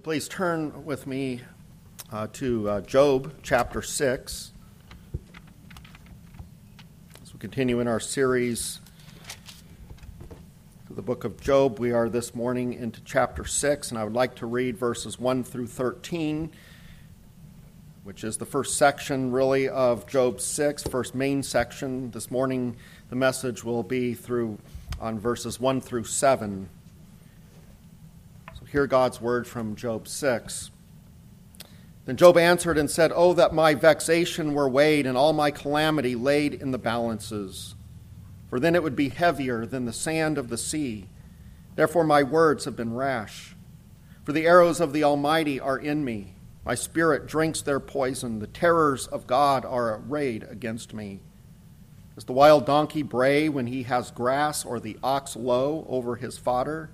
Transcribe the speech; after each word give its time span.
Please 0.00 0.26
turn 0.26 0.86
with 0.86 1.06
me 1.06 1.42
uh, 2.10 2.26
to 2.32 2.68
uh, 2.68 2.80
Job 2.80 3.34
chapter 3.42 3.82
6. 3.82 4.52
As 7.22 7.32
we 7.34 7.38
continue 7.38 7.78
in 7.78 7.86
our 7.86 8.00
series 8.00 8.80
to 10.88 10.94
the 10.94 11.02
book 11.02 11.24
of 11.24 11.38
Job, 11.42 11.78
we 11.78 11.92
are 11.92 12.08
this 12.08 12.34
morning 12.34 12.72
into 12.72 13.02
chapter 13.04 13.44
6, 13.44 13.90
and 13.90 13.98
I 13.98 14.04
would 14.04 14.14
like 14.14 14.34
to 14.36 14.46
read 14.46 14.78
verses 14.78 15.20
1 15.20 15.44
through 15.44 15.66
13, 15.66 16.50
which 18.02 18.24
is 18.24 18.38
the 18.38 18.46
first 18.46 18.78
section, 18.78 19.30
really, 19.30 19.68
of 19.68 20.06
Job 20.06 20.40
6, 20.40 20.84
first 20.84 21.14
main 21.14 21.42
section. 21.42 22.10
This 22.12 22.30
morning, 22.30 22.76
the 23.10 23.16
message 23.16 23.62
will 23.62 23.82
be 23.82 24.14
through 24.14 24.58
on 24.98 25.20
verses 25.20 25.60
1 25.60 25.82
through 25.82 26.04
7 26.04 26.70
hear 28.72 28.86
God's 28.86 29.20
word 29.20 29.46
from 29.46 29.76
Job 29.76 30.08
6. 30.08 30.70
Then 32.06 32.16
Job 32.16 32.38
answered 32.38 32.78
and 32.78 32.90
said, 32.90 33.12
Oh, 33.14 33.34
that 33.34 33.52
my 33.52 33.74
vexation 33.74 34.54
were 34.54 34.68
weighed 34.68 35.04
and 35.04 35.14
all 35.14 35.34
my 35.34 35.50
calamity 35.50 36.14
laid 36.14 36.54
in 36.54 36.70
the 36.70 36.78
balances, 36.78 37.74
for 38.48 38.58
then 38.58 38.74
it 38.74 38.82
would 38.82 38.96
be 38.96 39.10
heavier 39.10 39.66
than 39.66 39.84
the 39.84 39.92
sand 39.92 40.38
of 40.38 40.48
the 40.48 40.56
sea. 40.56 41.06
Therefore 41.76 42.04
my 42.04 42.22
words 42.22 42.64
have 42.64 42.74
been 42.74 42.94
rash. 42.94 43.54
For 44.24 44.32
the 44.32 44.46
arrows 44.46 44.80
of 44.80 44.94
the 44.94 45.04
Almighty 45.04 45.60
are 45.60 45.78
in 45.78 46.02
me. 46.02 46.36
My 46.64 46.74
spirit 46.74 47.26
drinks 47.26 47.60
their 47.60 47.80
poison. 47.80 48.38
The 48.38 48.46
terrors 48.46 49.06
of 49.06 49.26
God 49.26 49.66
are 49.66 49.96
arrayed 49.96 50.46
against 50.48 50.94
me. 50.94 51.20
Does 52.14 52.24
the 52.24 52.32
wild 52.32 52.64
donkey 52.64 53.02
bray 53.02 53.50
when 53.50 53.66
he 53.66 53.82
has 53.82 54.10
grass, 54.10 54.64
or 54.64 54.80
the 54.80 54.98
ox 55.02 55.36
low 55.36 55.84
over 55.90 56.16
his 56.16 56.38
fodder? 56.38 56.88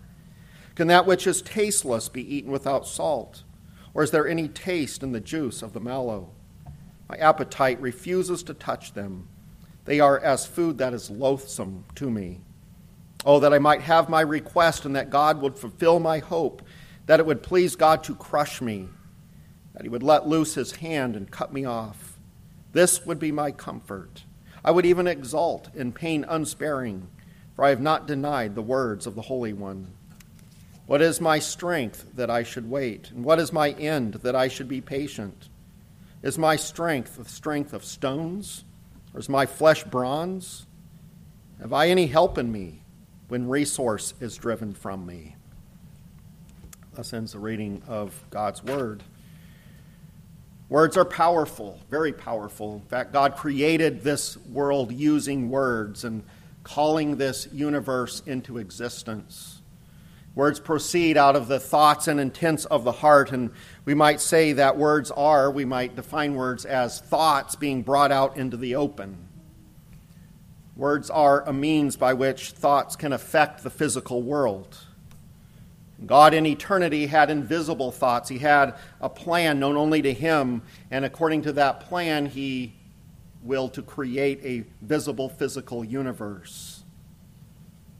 Can 0.78 0.86
that 0.86 1.06
which 1.06 1.26
is 1.26 1.42
tasteless 1.42 2.08
be 2.08 2.36
eaten 2.36 2.52
without 2.52 2.86
salt? 2.86 3.42
Or 3.94 4.04
is 4.04 4.12
there 4.12 4.28
any 4.28 4.46
taste 4.46 5.02
in 5.02 5.10
the 5.10 5.18
juice 5.18 5.60
of 5.60 5.72
the 5.72 5.80
mallow? 5.80 6.30
My 7.08 7.16
appetite 7.16 7.80
refuses 7.80 8.44
to 8.44 8.54
touch 8.54 8.92
them. 8.92 9.26
They 9.86 9.98
are 9.98 10.20
as 10.20 10.46
food 10.46 10.78
that 10.78 10.94
is 10.94 11.10
loathsome 11.10 11.84
to 11.96 12.08
me. 12.08 12.42
Oh, 13.26 13.40
that 13.40 13.52
I 13.52 13.58
might 13.58 13.80
have 13.80 14.08
my 14.08 14.20
request 14.20 14.84
and 14.84 14.94
that 14.94 15.10
God 15.10 15.42
would 15.42 15.58
fulfill 15.58 15.98
my 15.98 16.20
hope, 16.20 16.62
that 17.06 17.18
it 17.18 17.26
would 17.26 17.42
please 17.42 17.74
God 17.74 18.04
to 18.04 18.14
crush 18.14 18.60
me, 18.60 18.86
that 19.72 19.82
He 19.82 19.88
would 19.88 20.04
let 20.04 20.28
loose 20.28 20.54
His 20.54 20.76
hand 20.76 21.16
and 21.16 21.28
cut 21.28 21.52
me 21.52 21.64
off. 21.64 22.20
This 22.70 23.04
would 23.04 23.18
be 23.18 23.32
my 23.32 23.50
comfort. 23.50 24.22
I 24.64 24.70
would 24.70 24.86
even 24.86 25.08
exult 25.08 25.74
in 25.74 25.90
pain 25.90 26.24
unsparing, 26.28 27.08
for 27.56 27.64
I 27.64 27.70
have 27.70 27.80
not 27.80 28.06
denied 28.06 28.54
the 28.54 28.62
words 28.62 29.08
of 29.08 29.16
the 29.16 29.22
Holy 29.22 29.52
One. 29.52 29.94
What 30.88 31.02
is 31.02 31.20
my 31.20 31.38
strength 31.38 32.06
that 32.14 32.30
I 32.30 32.42
should 32.42 32.70
wait? 32.70 33.10
And 33.10 33.22
what 33.22 33.38
is 33.38 33.52
my 33.52 33.72
end 33.72 34.14
that 34.14 34.34
I 34.34 34.48
should 34.48 34.68
be 34.68 34.80
patient? 34.80 35.50
Is 36.22 36.38
my 36.38 36.56
strength 36.56 37.16
the 37.16 37.26
strength 37.26 37.74
of 37.74 37.84
stones? 37.84 38.64
Or 39.12 39.20
is 39.20 39.28
my 39.28 39.44
flesh 39.44 39.84
bronze? 39.84 40.64
Have 41.60 41.74
I 41.74 41.88
any 41.90 42.06
help 42.06 42.38
in 42.38 42.50
me 42.50 42.80
when 43.28 43.50
resource 43.50 44.14
is 44.18 44.38
driven 44.38 44.72
from 44.72 45.04
me? 45.04 45.36
Thus 46.94 47.12
ends 47.12 47.32
the 47.32 47.38
reading 47.38 47.82
of 47.86 48.24
God's 48.30 48.64
Word. 48.64 49.02
Words 50.70 50.96
are 50.96 51.04
powerful, 51.04 51.80
very 51.90 52.14
powerful. 52.14 52.76
In 52.76 52.88
fact, 52.88 53.12
God 53.12 53.36
created 53.36 54.02
this 54.02 54.38
world 54.38 54.90
using 54.90 55.50
words 55.50 56.04
and 56.04 56.24
calling 56.62 57.16
this 57.16 57.46
universe 57.52 58.22
into 58.24 58.56
existence. 58.56 59.57
Words 60.38 60.60
proceed 60.60 61.16
out 61.16 61.34
of 61.34 61.48
the 61.48 61.58
thoughts 61.58 62.06
and 62.06 62.20
intents 62.20 62.64
of 62.66 62.84
the 62.84 62.92
heart, 62.92 63.32
and 63.32 63.50
we 63.84 63.92
might 63.92 64.20
say 64.20 64.52
that 64.52 64.76
words 64.76 65.10
are, 65.10 65.50
we 65.50 65.64
might 65.64 65.96
define 65.96 66.36
words 66.36 66.64
as 66.64 67.00
thoughts 67.00 67.56
being 67.56 67.82
brought 67.82 68.12
out 68.12 68.36
into 68.36 68.56
the 68.56 68.76
open. 68.76 69.18
Words 70.76 71.10
are 71.10 71.42
a 71.42 71.52
means 71.52 71.96
by 71.96 72.14
which 72.14 72.52
thoughts 72.52 72.94
can 72.94 73.12
affect 73.12 73.64
the 73.64 73.70
physical 73.70 74.22
world. 74.22 74.78
God 76.06 76.32
in 76.32 76.46
eternity 76.46 77.06
had 77.06 77.30
invisible 77.30 77.90
thoughts. 77.90 78.28
He 78.28 78.38
had 78.38 78.76
a 79.00 79.08
plan 79.08 79.58
known 79.58 79.76
only 79.76 80.02
to 80.02 80.14
Him, 80.14 80.62
and 80.88 81.04
according 81.04 81.42
to 81.42 81.52
that 81.54 81.80
plan, 81.80 82.26
He 82.26 82.74
willed 83.42 83.74
to 83.74 83.82
create 83.82 84.38
a 84.44 84.64
visible 84.86 85.28
physical 85.28 85.84
universe. 85.84 86.77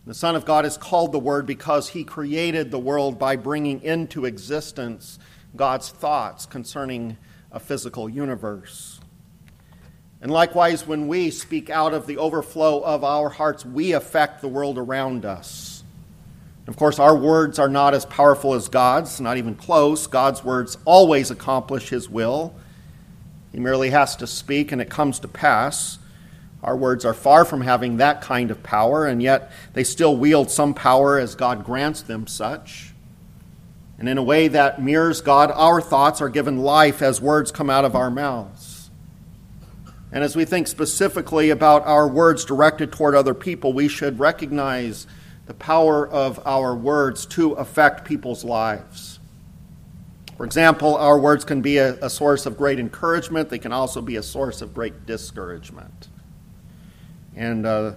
The 0.09 0.15
Son 0.15 0.37
of 0.37 0.47
God 0.47 0.65
is 0.65 0.79
called 0.79 1.13
the 1.13 1.19
Word 1.19 1.45
because 1.45 1.91
he 1.91 2.03
created 2.03 2.71
the 2.71 2.79
world 2.79 3.19
by 3.19 3.37
bringing 3.37 3.83
into 3.83 4.25
existence 4.25 5.19
God's 5.55 5.91
thoughts 5.91 6.47
concerning 6.47 7.19
a 7.53 7.61
physical 7.61 8.09
universe. 8.09 9.01
And 10.23 10.31
likewise, 10.31 10.87
when 10.87 11.09
we 11.09 11.31
speak 11.31 11.69
out 11.69 11.93
of 11.93 12.07
the 12.07 12.17
overflow 12.17 12.81
of 12.81 13.05
our 13.05 13.29
hearts, 13.29 13.67
we 13.67 13.93
affect 13.93 14.41
the 14.41 14.49
world 14.49 14.79
around 14.79 15.27
us. 15.27 15.85
Of 16.67 16.79
course, 16.79 16.99
our 16.99 17.15
words 17.15 17.59
are 17.59 17.69
not 17.69 17.93
as 17.93 18.07
powerful 18.07 18.55
as 18.55 18.69
God's, 18.69 19.21
not 19.21 19.37
even 19.37 19.57
close. 19.57 20.07
God's 20.07 20.43
words 20.43 20.79
always 20.87 21.31
accomplish 21.31 21.91
His 21.91 22.09
will. 22.09 22.55
He 23.53 23.61
merely 23.61 23.91
has 23.91 24.17
to 24.17 24.27
speak 24.27 24.73
and 24.73 24.81
it 24.81 24.89
comes 24.89 25.21
to 25.21 25.29
pass. 25.29 25.99
Our 26.63 26.77
words 26.77 27.05
are 27.05 27.15
far 27.15 27.45
from 27.45 27.61
having 27.61 27.99
that 27.99 28.21
kind 28.21 28.51
of 28.51 28.63
power, 28.63 29.07
and 29.07 29.23
yet 29.23 29.51
they 29.75 29.85
still 29.85 30.17
wield 30.17 30.51
some 30.51 30.75
power 30.75 31.19
as 31.19 31.35
God 31.35 31.65
grants 31.65 32.03
them 32.03 32.27
such. 32.27 32.93
And 33.99 34.09
in 34.09 34.19
a 34.19 34.23
way 34.23 34.49
that 34.49 34.81
mirrors 34.81 35.21
God, 35.21 35.51
our 35.55 35.81
thoughts 35.81 36.21
are 36.21 36.29
given 36.29 36.59
life 36.59 37.03
as 37.03 37.21
words 37.21 37.51
come 37.51 37.71
out 37.71 37.85
of 37.85 37.95
our 37.95 38.11
mouths. 38.11 38.91
And 40.11 40.25
as 40.25 40.35
we 40.35 40.45
think 40.45 40.67
specifically 40.67 41.51
about 41.51 41.85
our 41.87 42.09
words 42.09 42.45
directed 42.45 42.93
toward 42.93 43.15
other 43.15 43.35
people, 43.35 43.73
we 43.73 43.89
should 43.89 44.19
recognize 44.19 45.07
the 45.47 45.55
power 45.55 46.09
of 46.09 46.41
our 46.47 46.75
words 46.75 47.27
to 47.27 47.53
affect 47.53 48.05
people's 48.05 48.45
lives. 48.45 49.19
For 50.37 50.45
example, 50.45 50.97
our 50.97 51.19
words 51.19 51.45
can 51.45 51.61
be 51.61 51.79
a, 51.79 51.95
a 51.97 52.09
source 52.09 52.47
of 52.47 52.57
great 52.57 52.79
encouragement, 52.79 53.49
they 53.49 53.59
can 53.59 53.73
also 53.73 54.01
be 54.01 54.17
a 54.17 54.23
source 54.23 54.63
of 54.63 54.73
great 54.73 55.05
discouragement. 55.05 56.09
And 57.38 57.65
uh, 57.65 57.93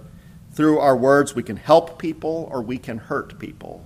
through 0.52 0.78
our 0.78 0.96
words, 0.96 1.34
we 1.34 1.42
can 1.42 1.56
help 1.56 1.98
people 1.98 2.48
or 2.52 2.62
we 2.62 2.78
can 2.78 2.96
hurt 2.96 3.38
people. 3.40 3.84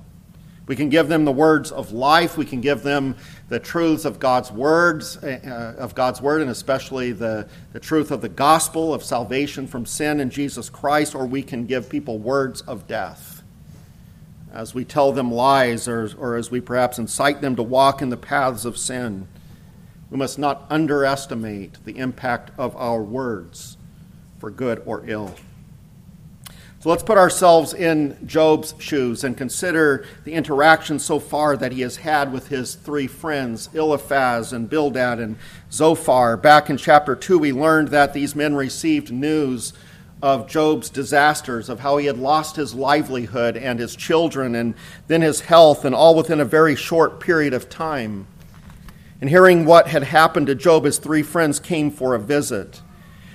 We 0.66 0.76
can 0.76 0.90
give 0.90 1.08
them 1.08 1.24
the 1.24 1.32
words 1.32 1.70
of 1.70 1.92
life. 1.92 2.36
We 2.36 2.44
can 2.44 2.60
give 2.60 2.82
them 2.82 3.16
the 3.48 3.58
truths 3.58 4.04
of 4.04 4.18
God's 4.18 4.52
words, 4.52 5.16
uh, 5.16 5.76
of 5.78 5.94
God's 5.94 6.20
word, 6.20 6.42
and 6.42 6.50
especially 6.50 7.12
the, 7.12 7.48
the 7.72 7.80
truth 7.80 8.10
of 8.10 8.20
the 8.20 8.28
gospel 8.28 8.92
of 8.92 9.02
salvation 9.02 9.66
from 9.66 9.86
sin 9.86 10.20
in 10.20 10.28
Jesus 10.28 10.68
Christ, 10.68 11.14
or 11.14 11.24
we 11.24 11.42
can 11.42 11.66
give 11.66 11.88
people 11.88 12.18
words 12.18 12.60
of 12.62 12.86
death. 12.86 13.42
As 14.52 14.74
we 14.74 14.84
tell 14.84 15.12
them 15.12 15.32
lies, 15.32 15.86
or, 15.86 16.10
or 16.18 16.36
as 16.36 16.50
we 16.50 16.60
perhaps 16.60 16.98
incite 16.98 17.40
them 17.40 17.56
to 17.56 17.62
walk 17.62 18.02
in 18.02 18.10
the 18.10 18.16
paths 18.16 18.64
of 18.64 18.76
sin, 18.76 19.28
we 20.10 20.18
must 20.18 20.38
not 20.38 20.66
underestimate 20.68 21.84
the 21.84 21.96
impact 21.96 22.50
of 22.58 22.76
our 22.76 23.02
words 23.02 23.76
for 24.38 24.50
good 24.50 24.82
or 24.84 25.04
ill. 25.06 25.34
So 26.86 26.90
let's 26.90 27.02
put 27.02 27.18
ourselves 27.18 27.74
in 27.74 28.16
Job's 28.28 28.72
shoes 28.78 29.24
and 29.24 29.36
consider 29.36 30.06
the 30.22 30.34
interaction 30.34 31.00
so 31.00 31.18
far 31.18 31.56
that 31.56 31.72
he 31.72 31.80
has 31.80 31.96
had 31.96 32.32
with 32.32 32.46
his 32.46 32.76
three 32.76 33.08
friends, 33.08 33.68
Eliphaz 33.74 34.52
and 34.52 34.70
Bildad 34.70 35.18
and 35.18 35.36
Zophar. 35.72 36.36
Back 36.36 36.70
in 36.70 36.76
chapter 36.76 37.16
2, 37.16 37.40
we 37.40 37.52
learned 37.52 37.88
that 37.88 38.14
these 38.14 38.36
men 38.36 38.54
received 38.54 39.12
news 39.12 39.72
of 40.22 40.46
Job's 40.46 40.88
disasters, 40.88 41.68
of 41.68 41.80
how 41.80 41.96
he 41.96 42.06
had 42.06 42.18
lost 42.18 42.54
his 42.54 42.72
livelihood 42.72 43.56
and 43.56 43.80
his 43.80 43.96
children 43.96 44.54
and 44.54 44.76
then 45.08 45.22
his 45.22 45.40
health, 45.40 45.84
and 45.84 45.92
all 45.92 46.14
within 46.14 46.38
a 46.38 46.44
very 46.44 46.76
short 46.76 47.18
period 47.18 47.52
of 47.52 47.68
time. 47.68 48.28
And 49.20 49.28
hearing 49.28 49.64
what 49.64 49.88
had 49.88 50.04
happened 50.04 50.46
to 50.46 50.54
Job, 50.54 50.84
his 50.84 50.98
three 50.98 51.24
friends 51.24 51.58
came 51.58 51.90
for 51.90 52.14
a 52.14 52.20
visit. 52.20 52.80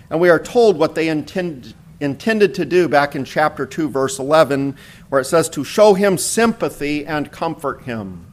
And 0.09 0.21
we 0.21 0.29
are 0.29 0.39
told 0.39 0.77
what 0.77 0.95
they 0.95 1.09
intended 1.09 1.73
intended 2.01 2.55
to 2.55 2.65
do 2.65 2.89
back 2.89 3.15
in 3.15 3.23
chapter 3.23 3.65
2, 3.65 3.89
verse 3.89 4.19
11, 4.19 4.75
where 5.09 5.21
it 5.21 5.25
says 5.25 5.47
to 5.49 5.63
show 5.63 5.93
him 5.93 6.17
sympathy 6.17 7.05
and 7.05 7.31
comfort 7.31 7.83
him. 7.83 8.25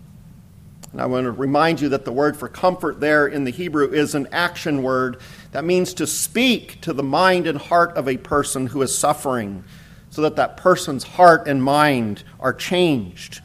And 0.92 1.02
I 1.02 1.06
want 1.06 1.24
to 1.24 1.30
remind 1.30 1.80
you 1.80 1.90
that 1.90 2.04
the 2.04 2.12
word 2.12 2.36
for 2.36 2.48
comfort 2.48 2.98
there 2.98 3.26
in 3.26 3.44
the 3.44 3.50
Hebrew 3.50 3.92
is 3.92 4.14
an 4.14 4.26
action 4.32 4.82
word 4.82 5.20
that 5.52 5.64
means 5.64 5.92
to 5.94 6.06
speak 6.06 6.80
to 6.80 6.92
the 6.92 7.02
mind 7.02 7.46
and 7.46 7.58
heart 7.58 7.96
of 7.96 8.08
a 8.08 8.16
person 8.16 8.68
who 8.68 8.80
is 8.82 8.96
suffering 8.96 9.64
so 10.10 10.22
that 10.22 10.36
that 10.36 10.56
person's 10.56 11.04
heart 11.04 11.46
and 11.46 11.62
mind 11.62 12.24
are 12.40 12.54
changed. 12.54 13.42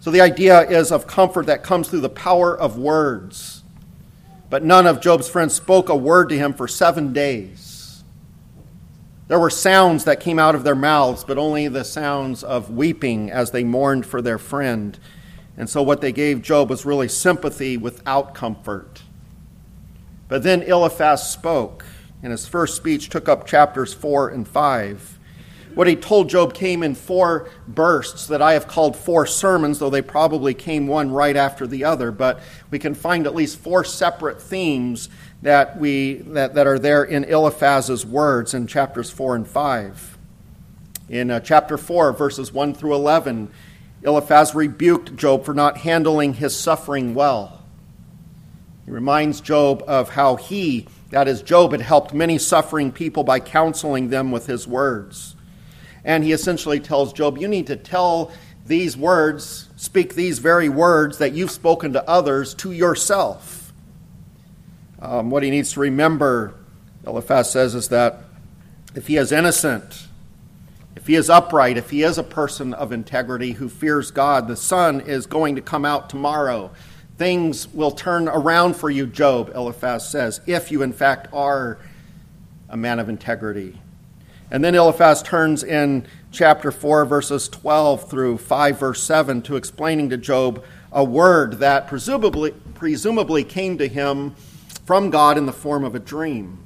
So 0.00 0.10
the 0.10 0.20
idea 0.20 0.68
is 0.68 0.92
of 0.92 1.06
comfort 1.06 1.46
that 1.46 1.62
comes 1.62 1.88
through 1.88 2.02
the 2.02 2.10
power 2.10 2.54
of 2.56 2.76
words. 2.76 3.62
But 4.50 4.62
none 4.62 4.86
of 4.86 5.00
Job's 5.00 5.28
friends 5.28 5.54
spoke 5.54 5.88
a 5.88 5.96
word 5.96 6.28
to 6.28 6.36
him 6.36 6.52
for 6.52 6.68
seven 6.68 7.14
days. 7.14 7.63
There 9.26 9.38
were 9.38 9.50
sounds 9.50 10.04
that 10.04 10.20
came 10.20 10.38
out 10.38 10.54
of 10.54 10.64
their 10.64 10.74
mouths, 10.74 11.24
but 11.24 11.38
only 11.38 11.66
the 11.68 11.84
sounds 11.84 12.44
of 12.44 12.70
weeping 12.70 13.30
as 13.30 13.52
they 13.52 13.64
mourned 13.64 14.04
for 14.04 14.20
their 14.20 14.38
friend. 14.38 14.98
And 15.56 15.70
so 15.70 15.82
what 15.82 16.02
they 16.02 16.12
gave 16.12 16.42
Job 16.42 16.68
was 16.68 16.84
really 16.84 17.08
sympathy 17.08 17.78
without 17.78 18.34
comfort. 18.34 19.02
But 20.28 20.42
then 20.42 20.62
Eliphaz 20.62 21.30
spoke, 21.30 21.86
and 22.22 22.32
his 22.32 22.46
first 22.46 22.76
speech 22.76 23.08
took 23.08 23.26
up 23.26 23.46
chapters 23.46 23.94
4 23.94 24.28
and 24.28 24.46
5. 24.46 25.18
What 25.74 25.86
he 25.88 25.96
told 25.96 26.28
Job 26.28 26.54
came 26.54 26.82
in 26.82 26.94
four 26.94 27.48
bursts 27.66 28.28
that 28.28 28.40
I 28.40 28.52
have 28.52 28.68
called 28.68 28.94
four 28.94 29.26
sermons, 29.26 29.78
though 29.78 29.90
they 29.90 30.02
probably 30.02 30.54
came 30.54 30.86
one 30.86 31.10
right 31.10 31.34
after 31.34 31.66
the 31.66 31.82
other. 31.84 32.12
But 32.12 32.40
we 32.70 32.78
can 32.78 32.94
find 32.94 33.26
at 33.26 33.34
least 33.34 33.58
four 33.58 33.84
separate 33.84 34.40
themes 34.40 35.08
that, 35.44 35.78
we, 35.78 36.14
that, 36.14 36.54
that 36.54 36.66
are 36.66 36.78
there 36.78 37.04
in 37.04 37.24
Eliphaz's 37.24 38.06
words 38.06 38.54
in 38.54 38.66
chapters 38.66 39.10
4 39.10 39.36
and 39.36 39.46
5. 39.46 40.16
In 41.10 41.30
uh, 41.30 41.40
chapter 41.40 41.76
4, 41.76 42.14
verses 42.14 42.50
1 42.50 42.72
through 42.72 42.94
11, 42.94 43.50
Eliphaz 44.02 44.54
rebuked 44.54 45.16
Job 45.16 45.44
for 45.44 45.52
not 45.52 45.76
handling 45.76 46.32
his 46.32 46.56
suffering 46.56 47.14
well. 47.14 47.62
He 48.86 48.90
reminds 48.90 49.42
Job 49.42 49.84
of 49.86 50.08
how 50.08 50.36
he, 50.36 50.88
that 51.10 51.28
is, 51.28 51.42
Job, 51.42 51.72
had 51.72 51.82
helped 51.82 52.14
many 52.14 52.38
suffering 52.38 52.90
people 52.90 53.22
by 53.22 53.38
counseling 53.38 54.08
them 54.08 54.32
with 54.32 54.46
his 54.46 54.66
words. 54.66 55.36
And 56.06 56.24
he 56.24 56.32
essentially 56.32 56.80
tells 56.80 57.12
Job, 57.12 57.36
You 57.36 57.48
need 57.48 57.66
to 57.66 57.76
tell 57.76 58.32
these 58.64 58.96
words, 58.96 59.68
speak 59.76 60.14
these 60.14 60.38
very 60.38 60.70
words 60.70 61.18
that 61.18 61.34
you've 61.34 61.50
spoken 61.50 61.92
to 61.92 62.08
others 62.08 62.54
to 62.54 62.72
yourself. 62.72 63.53
Um, 65.04 65.28
what 65.28 65.42
he 65.42 65.50
needs 65.50 65.72
to 65.72 65.80
remember, 65.80 66.54
Eliphaz 67.06 67.50
says, 67.50 67.74
is 67.74 67.88
that 67.88 68.20
if 68.94 69.06
he 69.06 69.16
is 69.18 69.32
innocent, 69.32 70.06
if 70.96 71.06
he 71.06 71.14
is 71.14 71.28
upright, 71.28 71.76
if 71.76 71.90
he 71.90 72.02
is 72.02 72.16
a 72.16 72.22
person 72.22 72.72
of 72.72 72.90
integrity 72.90 73.52
who 73.52 73.68
fears 73.68 74.10
God, 74.10 74.48
the 74.48 74.56
sun 74.56 75.02
is 75.02 75.26
going 75.26 75.56
to 75.56 75.60
come 75.60 75.84
out 75.84 76.08
tomorrow. 76.08 76.70
Things 77.18 77.68
will 77.68 77.90
turn 77.90 78.28
around 78.28 78.76
for 78.76 78.88
you, 78.88 79.06
Job, 79.06 79.52
Eliphaz 79.54 80.08
says, 80.08 80.40
if 80.46 80.72
you 80.72 80.80
in 80.82 80.94
fact 80.94 81.28
are 81.34 81.78
a 82.70 82.76
man 82.76 82.98
of 82.98 83.10
integrity. 83.10 83.78
And 84.50 84.64
then 84.64 84.74
Eliphaz 84.74 85.22
turns 85.22 85.62
in 85.62 86.06
chapter 86.32 86.72
4, 86.72 87.04
verses 87.04 87.48
12 87.50 88.08
through 88.08 88.38
5, 88.38 88.78
verse 88.78 89.02
7, 89.02 89.42
to 89.42 89.56
explaining 89.56 90.08
to 90.10 90.16
Job 90.16 90.64
a 90.90 91.04
word 91.04 91.58
that 91.58 91.88
presumably, 91.88 92.52
presumably 92.74 93.44
came 93.44 93.76
to 93.78 93.86
him 93.86 94.34
from 94.84 95.10
God 95.10 95.38
in 95.38 95.46
the 95.46 95.52
form 95.52 95.84
of 95.84 95.94
a 95.94 95.98
dream. 95.98 96.58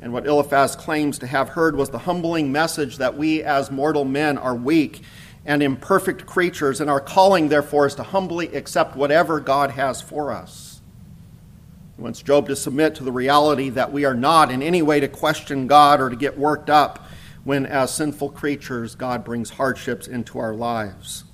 And 0.00 0.12
what 0.12 0.26
Eliphaz 0.26 0.76
claims 0.76 1.18
to 1.18 1.26
have 1.26 1.50
heard 1.50 1.74
was 1.74 1.90
the 1.90 1.98
humbling 1.98 2.52
message 2.52 2.98
that 2.98 3.16
we 3.16 3.42
as 3.42 3.70
mortal 3.70 4.04
men 4.04 4.38
are 4.38 4.54
weak 4.54 5.02
and 5.44 5.62
imperfect 5.62 6.26
creatures, 6.26 6.80
and 6.80 6.90
our 6.90 7.00
calling, 7.00 7.48
therefore, 7.48 7.86
is 7.86 7.94
to 7.94 8.02
humbly 8.02 8.54
accept 8.54 8.94
whatever 8.94 9.40
God 9.40 9.70
has 9.70 10.02
for 10.02 10.30
us. 10.30 10.82
He 11.96 12.02
wants 12.02 12.22
Job 12.22 12.46
to 12.48 12.54
submit 12.54 12.94
to 12.96 13.04
the 13.04 13.10
reality 13.10 13.70
that 13.70 13.90
we 13.90 14.04
are 14.04 14.14
not 14.14 14.52
in 14.52 14.62
any 14.62 14.82
way 14.82 15.00
to 15.00 15.08
question 15.08 15.66
God 15.66 16.00
or 16.00 16.10
to 16.10 16.16
get 16.16 16.38
worked 16.38 16.68
up 16.68 17.06
when, 17.44 17.64
as 17.64 17.92
sinful 17.92 18.30
creatures, 18.30 18.94
God 18.94 19.24
brings 19.24 19.50
hardships 19.50 20.06
into 20.06 20.38
our 20.38 20.54
lives. 20.54 21.24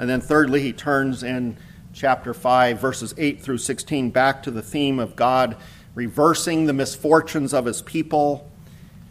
And 0.00 0.08
then, 0.08 0.20
thirdly, 0.20 0.62
he 0.62 0.72
turns 0.72 1.22
in 1.22 1.58
chapter 1.98 2.32
5, 2.32 2.78
verses 2.78 3.12
8 3.18 3.42
through 3.42 3.58
16, 3.58 4.10
back 4.10 4.44
to 4.44 4.52
the 4.52 4.62
theme 4.62 5.00
of 5.00 5.16
God 5.16 5.56
reversing 5.96 6.66
the 6.66 6.72
misfortunes 6.72 7.52
of 7.52 7.64
his 7.64 7.82
people. 7.82 8.48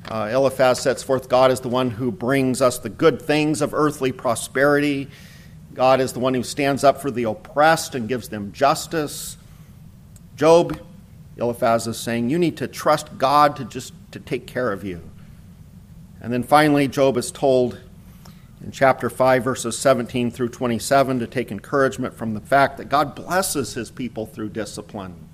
Uh, 0.08 0.30
Eliphaz 0.32 0.80
sets 0.80 1.04
forth 1.04 1.28
God 1.28 1.52
is 1.52 1.60
the 1.60 1.68
one 1.68 1.92
who 1.92 2.14
brings 2.14 2.62
us 2.62 2.80
the 2.80 2.88
good 2.88 3.22
things 3.22 3.62
of 3.62 3.74
earthly 3.74 4.14
prosperity. 4.14 5.10
God 5.74 6.00
is 6.00 6.14
the 6.14 6.20
one 6.20 6.34
who 6.34 6.44
stands 6.44 6.86
up 6.86 7.02
for 7.02 7.12
the 7.12 7.24
oppressed 7.24 7.94
and 7.94 8.08
gives 8.08 8.30
them 8.30 8.54
justice. 8.54 9.36
Job, 10.38 10.80
Eliphaz 11.36 11.88
is 11.88 11.98
saying, 11.98 12.30
you 12.30 12.40
need 12.40 12.56
to 12.56 12.70
trust 12.70 13.18
God 13.18 13.58
to 13.58 13.66
just 13.66 13.92
to 14.12 14.22
take 14.22 14.48
care 14.48 14.72
of 14.72 14.86
you. 14.86 15.02
And 16.22 16.32
then 16.32 16.42
finally, 16.42 16.88
Job 16.88 17.18
is 17.18 17.32
told 17.34 17.82
in 18.64 18.72
chapter 18.72 19.10
5, 19.10 19.44
verses 19.44 19.78
17 19.78 20.32
through 20.32 20.50
27, 20.50 21.20
to 21.20 21.28
take 21.28 21.52
encouragement 21.52 22.16
from 22.16 22.34
the 22.34 22.42
fact 22.42 22.78
that 22.78 22.90
God 22.90 23.16
blesses 23.16 23.74
his 23.74 23.92
people 23.92 24.26
through 24.26 24.50
discipline. 24.50 25.28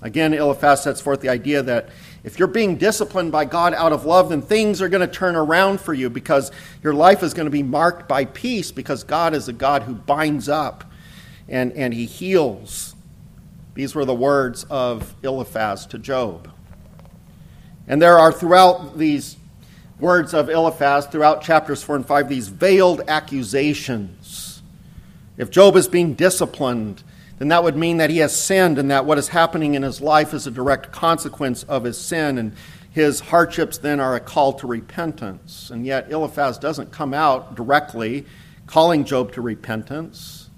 Again, 0.00 0.32
Eliphaz 0.32 0.84
sets 0.84 1.00
forth 1.00 1.20
the 1.20 1.28
idea 1.28 1.62
that 1.62 1.88
if 2.22 2.38
you're 2.38 2.48
being 2.48 2.76
disciplined 2.76 3.32
by 3.32 3.44
God 3.44 3.74
out 3.74 3.92
of 3.92 4.04
love, 4.04 4.28
then 4.28 4.42
things 4.42 4.80
are 4.80 4.88
going 4.88 5.06
to 5.06 5.12
turn 5.12 5.34
around 5.34 5.80
for 5.80 5.92
you 5.92 6.08
because 6.08 6.52
your 6.82 6.94
life 6.94 7.22
is 7.22 7.34
going 7.34 7.46
to 7.46 7.50
be 7.50 7.64
marked 7.64 8.08
by 8.08 8.24
peace 8.24 8.70
because 8.70 9.02
God 9.02 9.34
is 9.34 9.48
a 9.48 9.52
God 9.52 9.82
who 9.82 9.94
binds 9.94 10.48
up 10.48 10.84
and, 11.48 11.72
and 11.72 11.92
he 11.92 12.06
heals. 12.06 12.94
These 13.74 13.94
were 13.94 14.04
the 14.04 14.14
words 14.14 14.64
of 14.70 15.14
Eliphaz 15.22 15.86
to 15.86 15.98
Job. 15.98 16.50
And 17.88 18.00
there 18.00 18.18
are 18.18 18.32
throughout 18.32 18.98
these 18.98 19.36
words 20.00 20.34
of 20.34 20.48
Eliphaz, 20.48 21.06
throughout 21.06 21.42
chapters 21.42 21.82
4 21.82 21.96
and 21.96 22.06
5, 22.06 22.28
these 22.28 22.48
veiled 22.48 23.02
accusations. 23.08 24.62
If 25.36 25.50
Job 25.50 25.76
is 25.76 25.88
being 25.88 26.14
disciplined, 26.14 27.02
then 27.38 27.48
that 27.48 27.62
would 27.62 27.76
mean 27.76 27.98
that 27.98 28.10
he 28.10 28.18
has 28.18 28.36
sinned 28.36 28.78
and 28.78 28.90
that 28.90 29.04
what 29.04 29.18
is 29.18 29.28
happening 29.28 29.74
in 29.74 29.82
his 29.82 30.00
life 30.00 30.34
is 30.34 30.46
a 30.46 30.50
direct 30.50 30.90
consequence 30.90 31.62
of 31.64 31.84
his 31.84 31.98
sin, 31.98 32.38
and 32.38 32.52
his 32.90 33.20
hardships 33.20 33.78
then 33.78 34.00
are 34.00 34.16
a 34.16 34.20
call 34.20 34.52
to 34.54 34.66
repentance. 34.66 35.70
And 35.70 35.86
yet, 35.86 36.10
Eliphaz 36.10 36.58
doesn't 36.58 36.90
come 36.90 37.14
out 37.14 37.54
directly 37.54 38.26
calling 38.66 39.04
Job 39.04 39.32
to 39.32 39.40
repentance. 39.40 40.50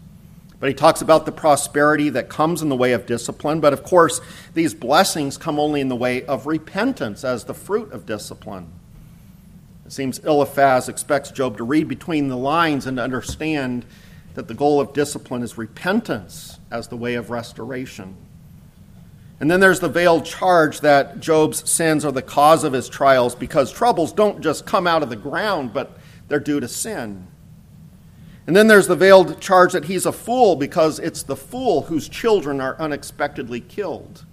But 0.58 0.69
he 0.69 0.75
talks 0.75 1.00
about 1.00 1.25
the 1.25 1.32
prosperity 1.32 2.10
that 2.10 2.28
comes 2.28 2.60
in 2.60 2.69
the 2.69 2.76
way 2.76 2.92
of 2.92 3.06
discipline. 3.06 3.60
But 3.60 3.72
of 3.72 3.82
course, 3.82 4.20
these 4.52 4.75
blessings 4.75 5.38
come 5.38 5.58
only 5.58 5.81
in 5.81 5.88
the 5.88 5.96
way 5.96 6.22
of 6.25 6.46
repentance 6.46 7.25
as 7.25 7.44
the 7.44 7.54
fruit 7.54 7.92
of 7.92 8.04
discipline. 8.04 8.70
It 9.90 9.94
seems 9.94 10.20
Eliphaz 10.20 10.88
expects 10.88 11.32
Job 11.32 11.56
to 11.56 11.64
read 11.64 11.88
between 11.88 12.28
the 12.28 12.37
lines 12.37 12.87
and 12.87 12.98
to 12.98 13.02
understand 13.02 13.84
that 14.34 14.46
the 14.46 14.54
goal 14.54 14.81
of 14.81 14.92
discipline 14.92 15.42
is 15.42 15.58
repentance 15.58 16.60
as 16.70 16.87
the 16.87 16.96
way 16.96 17.16
of 17.16 17.28
restoration. 17.28 18.14
And 19.40 19.50
then 19.50 19.58
there's 19.58 19.81
the 19.81 19.88
veiled 19.88 20.25
charge 20.25 20.82
that 20.82 21.19
Job's 21.19 21.69
sins 21.69 22.04
are 22.04 22.12
the 22.12 22.22
cause 22.22 22.62
of 22.62 22.72
his 22.72 22.88
trials 22.88 23.34
because 23.34 23.72
troubles 23.72 24.12
don't 24.12 24.40
just 24.40 24.64
come 24.64 24.87
out 24.87 25.02
of 25.02 25.10
the 25.10 25.16
ground, 25.16 25.72
but 25.72 25.98
they're 26.28 26.38
due 26.38 26.60
to 26.60 26.69
sin. 26.69 27.26
And 28.46 28.54
then 28.54 28.69
there's 28.69 28.87
the 28.87 28.94
veiled 28.94 29.40
charge 29.40 29.72
that 29.72 29.87
he's 29.87 30.06
a 30.06 30.12
fool 30.12 30.54
because 30.54 31.00
it's 31.00 31.25
the 31.25 31.34
fool 31.34 31.82
whose 31.82 32.08
children 32.08 32.60
are 32.60 32.76
unexpectedly 32.78 33.61
killed. 33.61 34.25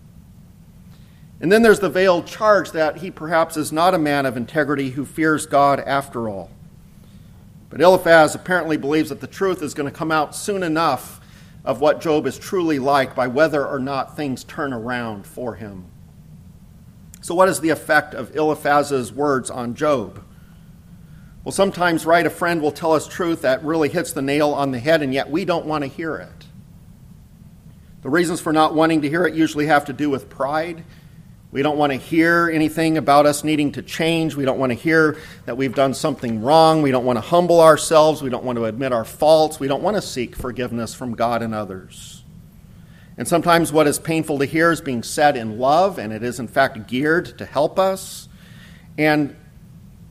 And 1.39 1.51
then 1.51 1.61
there's 1.61 1.79
the 1.79 1.89
veiled 1.89 2.25
charge 2.25 2.71
that 2.71 2.97
he 2.97 3.11
perhaps 3.11 3.57
is 3.57 3.71
not 3.71 3.93
a 3.93 3.99
man 3.99 4.25
of 4.25 4.37
integrity 4.37 4.91
who 4.91 5.05
fears 5.05 5.45
God 5.45 5.79
after 5.79 6.27
all. 6.27 6.49
But 7.69 7.81
Eliphaz 7.81 8.33
apparently 8.33 8.77
believes 8.77 9.09
that 9.09 9.21
the 9.21 9.27
truth 9.27 9.61
is 9.61 9.73
going 9.73 9.91
to 9.91 9.95
come 9.95 10.11
out 10.11 10.35
soon 10.35 10.63
enough 10.63 11.21
of 11.63 11.81
what 11.81 12.01
Job 12.01 12.25
is 12.25 12.39
truly 12.39 12.79
like 12.79 13.13
by 13.13 13.27
whether 13.27 13.65
or 13.67 13.79
not 13.79 14.15
things 14.15 14.43
turn 14.43 14.73
around 14.73 15.27
for 15.27 15.55
him. 15.55 15.85
So, 17.21 17.35
what 17.35 17.49
is 17.49 17.59
the 17.59 17.69
effect 17.69 18.13
of 18.13 18.35
Eliphaz's 18.35 19.11
words 19.11 19.49
on 19.49 19.75
Job? 19.75 20.23
Well, 21.43 21.51
sometimes, 21.51 22.05
right, 22.05 22.25
a 22.25 22.29
friend 22.29 22.61
will 22.61 22.71
tell 22.71 22.93
us 22.93 23.07
truth 23.07 23.41
that 23.41 23.63
really 23.63 23.89
hits 23.89 24.13
the 24.13 24.21
nail 24.21 24.51
on 24.51 24.71
the 24.71 24.79
head, 24.79 25.01
and 25.01 25.13
yet 25.13 25.29
we 25.29 25.45
don't 25.45 25.65
want 25.65 25.83
to 25.83 25.87
hear 25.87 26.15
it. 26.15 26.45
The 28.01 28.09
reasons 28.09 28.39
for 28.39 28.53
not 28.53 28.73
wanting 28.73 29.01
to 29.01 29.09
hear 29.09 29.25
it 29.25 29.33
usually 29.33 29.65
have 29.65 29.85
to 29.85 29.93
do 29.93 30.09
with 30.09 30.29
pride. 30.29 30.85
We 31.51 31.61
don't 31.61 31.77
want 31.77 31.93
to 31.93 31.97
hear 31.97 32.49
anything 32.49 32.97
about 32.97 33.25
us 33.25 33.43
needing 33.43 33.71
to 33.73 33.81
change. 33.81 34.35
We 34.35 34.43
don't 34.43 34.59
want 34.59 34.71
to 34.71 34.77
hear 34.77 35.17
that 35.45 35.55
we've 35.55 35.73
done 35.73 35.93
something 35.93 36.41
wrong. 36.41 36.81
We 36.81 36.91
don't 36.91 37.05
want 37.05 37.17
to 37.17 37.21
humble 37.21 37.61
ourselves. 37.61 38.21
We 38.21 38.29
don't 38.29 38.43
want 38.43 38.57
to 38.57 38.65
admit 38.65 38.91
our 38.91 39.05
faults. 39.05 39.59
We 39.59 39.69
don't 39.69 39.81
want 39.81 39.95
to 39.95 40.01
seek 40.01 40.35
forgiveness 40.35 40.93
from 40.93 41.15
God 41.15 41.41
and 41.41 41.55
others. 41.55 42.23
And 43.17 43.27
sometimes 43.27 43.71
what 43.71 43.87
is 43.87 43.97
painful 43.97 44.39
to 44.39 44.45
hear 44.45 44.71
is 44.71 44.81
being 44.81 45.03
said 45.03 45.37
in 45.37 45.57
love, 45.57 45.97
and 45.97 46.11
it 46.11 46.21
is 46.21 46.39
in 46.39 46.47
fact 46.47 46.87
geared 46.87 47.37
to 47.37 47.45
help 47.45 47.79
us. 47.79 48.27
And 48.97 49.35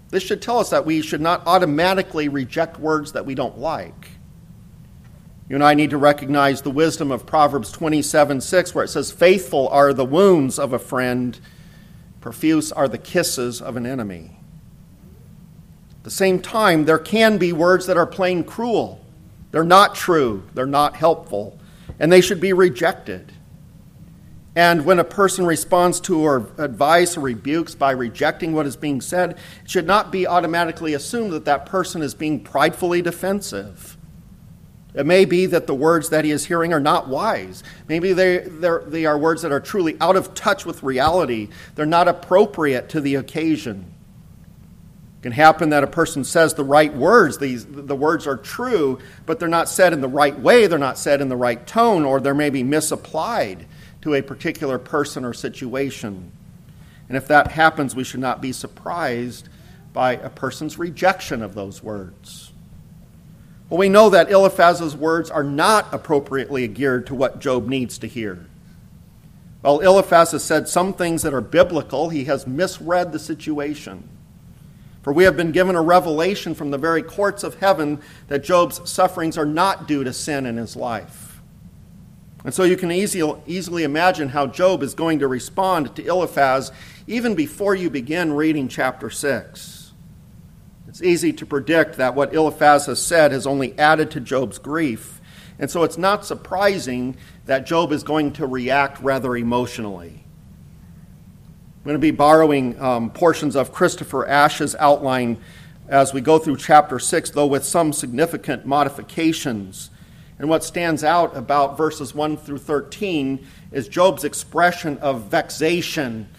this 0.09 0.23
should 0.23 0.41
tell 0.41 0.59
us 0.59 0.71
that 0.71 0.87
we 0.87 1.03
should 1.03 1.21
not 1.21 1.47
automatically 1.47 2.29
reject 2.29 2.81
words 2.81 3.13
that 3.13 3.27
we 3.27 3.35
don't 3.35 3.59
like. 3.59 4.09
You 5.49 5.55
and 5.55 5.65
I 5.65 5.75
need 5.75 5.91
to 5.91 5.99
recognize 5.99 6.63
the 6.63 6.71
wisdom 6.71 7.13
of 7.13 7.25
Proverbs 7.25 7.71
27 7.71 8.41
6, 8.41 8.75
where 8.75 8.85
it 8.85 8.89
says, 8.89 9.13
Faithful 9.13 9.69
are 9.69 9.93
the 9.93 10.05
wounds 10.05 10.59
of 10.59 10.73
a 10.73 10.79
friend, 10.79 11.39
profuse 12.21 12.73
are 12.73 12.89
the 12.89 12.99
kisses 12.99 13.63
of 13.63 13.77
an 13.77 13.87
enemy. 13.87 14.39
At 15.99 16.05
the 16.05 16.11
same 16.11 16.41
time, 16.41 16.85
there 16.85 16.99
can 16.99 17.39
be 17.39 17.53
words 17.53 17.87
that 17.87 17.97
are 17.97 18.07
plain 18.07 18.43
cruel. 18.43 19.05
They're 19.53 19.63
not 19.63 19.95
true, 19.95 20.43
they're 20.55 20.67
not 20.67 20.97
helpful, 20.97 21.59
and 22.01 22.11
they 22.11 22.21
should 22.21 22.41
be 22.41 22.53
rejected. 22.53 23.33
And 24.57 24.85
when 24.85 24.99
a 24.99 25.05
person 25.05 25.47
responds 25.47 26.01
to 26.01 26.19
or 26.19 26.49
advice 26.59 27.17
or 27.17 27.21
rebukes 27.21 27.75
by 27.75 27.93
rejecting 27.93 28.53
what 28.53 28.67
is 28.67 28.77
being 28.77 29.01
said, 29.01 29.33
it 29.63 29.71
should 29.71 29.87
not 29.87 30.11
be 30.11 30.27
automatically 30.27 30.95
assumed 30.95 31.33
that 31.33 31.45
that 31.45 31.67
person 31.67 32.03
is 32.03 32.15
being 32.15 32.43
pridefully 32.43 33.03
defensive. 33.03 33.96
It 34.97 35.05
may 35.05 35.27
be 35.27 35.45
that 35.47 35.67
the 35.67 35.75
words 35.75 36.09
that 36.09 36.25
he 36.25 36.31
is 36.31 36.47
hearing 36.47 36.73
are 36.73 36.81
not 36.81 37.07
wise. 37.07 37.63
Maybe 37.87 38.15
they, 38.15 38.39
they 38.39 39.05
are 39.05 39.19
words 39.19 39.43
that 39.43 39.53
are 39.53 39.61
truly 39.61 39.95
out 40.01 40.17
of 40.17 40.33
touch 40.33 40.65
with 40.65 40.83
reality. 40.83 41.51
They're 41.75 41.85
not 41.85 42.09
appropriate 42.09 42.89
to 42.89 43.03
the 43.03 43.17
occasion. 43.17 43.93
It 45.19 45.23
can 45.23 45.33
happen 45.33 45.69
that 45.69 45.85
a 45.85 45.87
person 45.87 46.25
says 46.25 46.55
the 46.55 46.65
right 46.65 46.95
words. 46.95 47.37
These, 47.37 47.67
the 47.67 47.95
words 47.95 48.27
are 48.27 48.39
true, 48.39 48.99
but 49.27 49.39
they're 49.39 49.49
not 49.49 49.69
said 49.69 49.93
in 49.93 50.01
the 50.01 50.09
right 50.09 50.39
way. 50.39 50.67
They're 50.67 50.79
not 50.79 50.99
said 50.99 51.21
in 51.21 51.29
the 51.29 51.37
right 51.37 51.67
tone, 51.67 52.07
or 52.07 52.19
they're 52.19 52.35
maybe 52.35 52.63
misapplied 52.63 53.67
to 54.01 54.15
a 54.15 54.23
particular 54.23 54.79
person 54.79 55.27
or 55.27 55.35
situation. 55.35 56.33
And 57.09 57.19
if 57.19 57.29
that 57.29 57.53
happens, 57.53 57.95
we 57.95 58.05
should 58.05 58.21
not 58.21 58.41
be 58.41 58.53
surprised 58.53 59.51
by 59.93 60.13
a 60.13 60.31
person's 60.31 60.79
rejection 60.79 61.43
of 61.43 61.55
those 61.55 61.83
words. 61.83 62.53
Well, 63.69 63.79
we 63.79 63.89
know 63.89 64.11
that 64.11 64.31
Eliphaz's 64.31 64.95
words 64.95 65.31
are 65.31 65.43
not 65.43 65.93
appropriately 65.93 66.69
geared 66.69 67.07
to 67.09 67.15
what 67.15 67.41
Job 67.41 67.67
needs 67.67 67.99
to 67.99 68.07
hear. 68.07 68.47
While 69.61 69.81
Eliphaz 69.81 70.31
has 70.31 70.45
said 70.45 70.69
some 70.69 70.93
things 70.93 71.23
that 71.23 71.35
are 71.35 71.41
biblical, 71.41 72.11
he 72.11 72.27
has 72.27 72.47
misread 72.47 73.11
the 73.11 73.19
situation. 73.19 74.09
For 75.03 75.13
we 75.13 75.25
have 75.25 75.37
been 75.37 75.51
given 75.51 75.75
a 75.75 75.83
revelation 75.83 76.55
from 76.55 76.71
the 76.71 76.79
very 76.79 77.03
courts 77.03 77.43
of 77.43 77.57
heaven 77.57 78.01
that 78.29 78.45
Job's 78.45 78.89
sufferings 78.89 79.37
are 79.37 79.47
not 79.47 79.89
due 79.89 80.05
to 80.05 80.13
sin 80.13 80.47
in 80.47 80.57
his 80.57 80.77
life. 80.77 81.41
And 82.45 82.55
so 82.55 82.63
you 82.63 82.77
can 82.77 82.93
easy, 82.93 83.29
easily 83.49 83.83
imagine 83.83 84.29
how 84.29 84.47
Job 84.47 84.85
is 84.85 84.95
going 84.95 85.19
to 85.19 85.27
respond 85.27 85.97
to 85.97 86.07
Eliphaz 86.07 86.71
even 87.09 87.35
before 87.35 87.75
you 87.75 87.91
begin 87.91 88.33
reading 88.33 88.69
chapter 88.69 89.11
6. 89.11 89.76
It's 90.97 91.03
easy 91.03 91.35
to 91.35 91.45
predict 91.45 91.99
that 91.99 92.15
what 92.15 92.33
Eliphaz 92.33 92.87
has 92.87 93.03
said 93.03 93.31
has 93.33 93.47
only 93.47 93.79
added 93.79 94.11
to 94.13 94.19
Job's 94.21 94.59
grief. 94.59 95.21
And 95.59 95.71
so 95.71 95.83
it's 95.83 95.99
not 95.99 96.25
surprising 96.25 97.19
that 97.45 97.67
Job 97.67 97.93
is 97.93 98.03
going 98.03 98.33
to 98.33 98.47
react 98.47 99.03
rather 99.03 99.37
emotionally. 99.37 100.25
I'm 100.25 101.85
going 101.85 101.97
to 101.97 101.99
be 101.99 102.13
borrowing 102.13 102.81
um, 102.81 103.11
portions 103.11 103.57
of 103.57 103.75
Christopher 103.75 104.27
Ash's 104.27 104.75
outline 104.77 105.37
as 105.87 106.15
we 106.15 106.23
go 106.23 106.39
through 106.39 106.57
chapter 106.57 106.99
6, 106.99 107.29
though 107.29 107.47
with 107.47 107.67
some 107.67 107.93
significant 107.93 108.65
modifications. 108.65 109.91
And 110.39 110.49
what 110.49 110.65
stands 110.65 111.05
out 111.05 111.37
about 111.37 111.77
verses 111.77 112.15
1 112.15 112.39
through 112.39 112.57
13 112.57 113.47
is 113.71 113.87
Job's 113.87 114.25
expression 114.25 114.97
of 115.01 115.25
vexation 115.25 116.31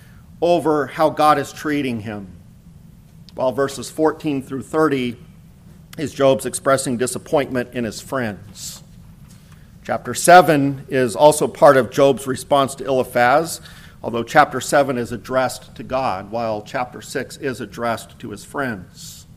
over 0.42 0.88
how 0.88 1.12
God 1.12 1.38
is 1.38 1.54
treating 1.54 2.00
him 2.00 2.37
while 3.38 3.52
verses 3.52 3.88
14 3.92 4.42
through 4.42 4.64
30 4.64 5.16
is 6.00 6.12
Job's 6.12 6.48
expressing 6.48 6.98
disappointment 6.98 7.72
in 7.72 7.84
his 7.84 8.02
friends. 8.02 8.82
Chapter 9.84 10.16
7 10.16 10.88
is 10.90 11.16
also 11.16 11.48
part 11.48 11.78
of 11.78 11.92
Job's 11.92 12.26
response 12.26 12.74
to 12.76 12.86
Eliphaz, 12.86 13.62
although 14.02 14.24
chapter 14.24 14.60
7 14.60 14.98
is 14.98 15.12
addressed 15.12 15.76
to 15.76 15.84
God, 15.84 16.32
while 16.32 16.64
chapter 16.64 17.00
6 17.00 17.38
is 17.38 17.62
addressed 17.62 18.18
to 18.18 18.32
his 18.32 18.44
friends. 18.44 19.28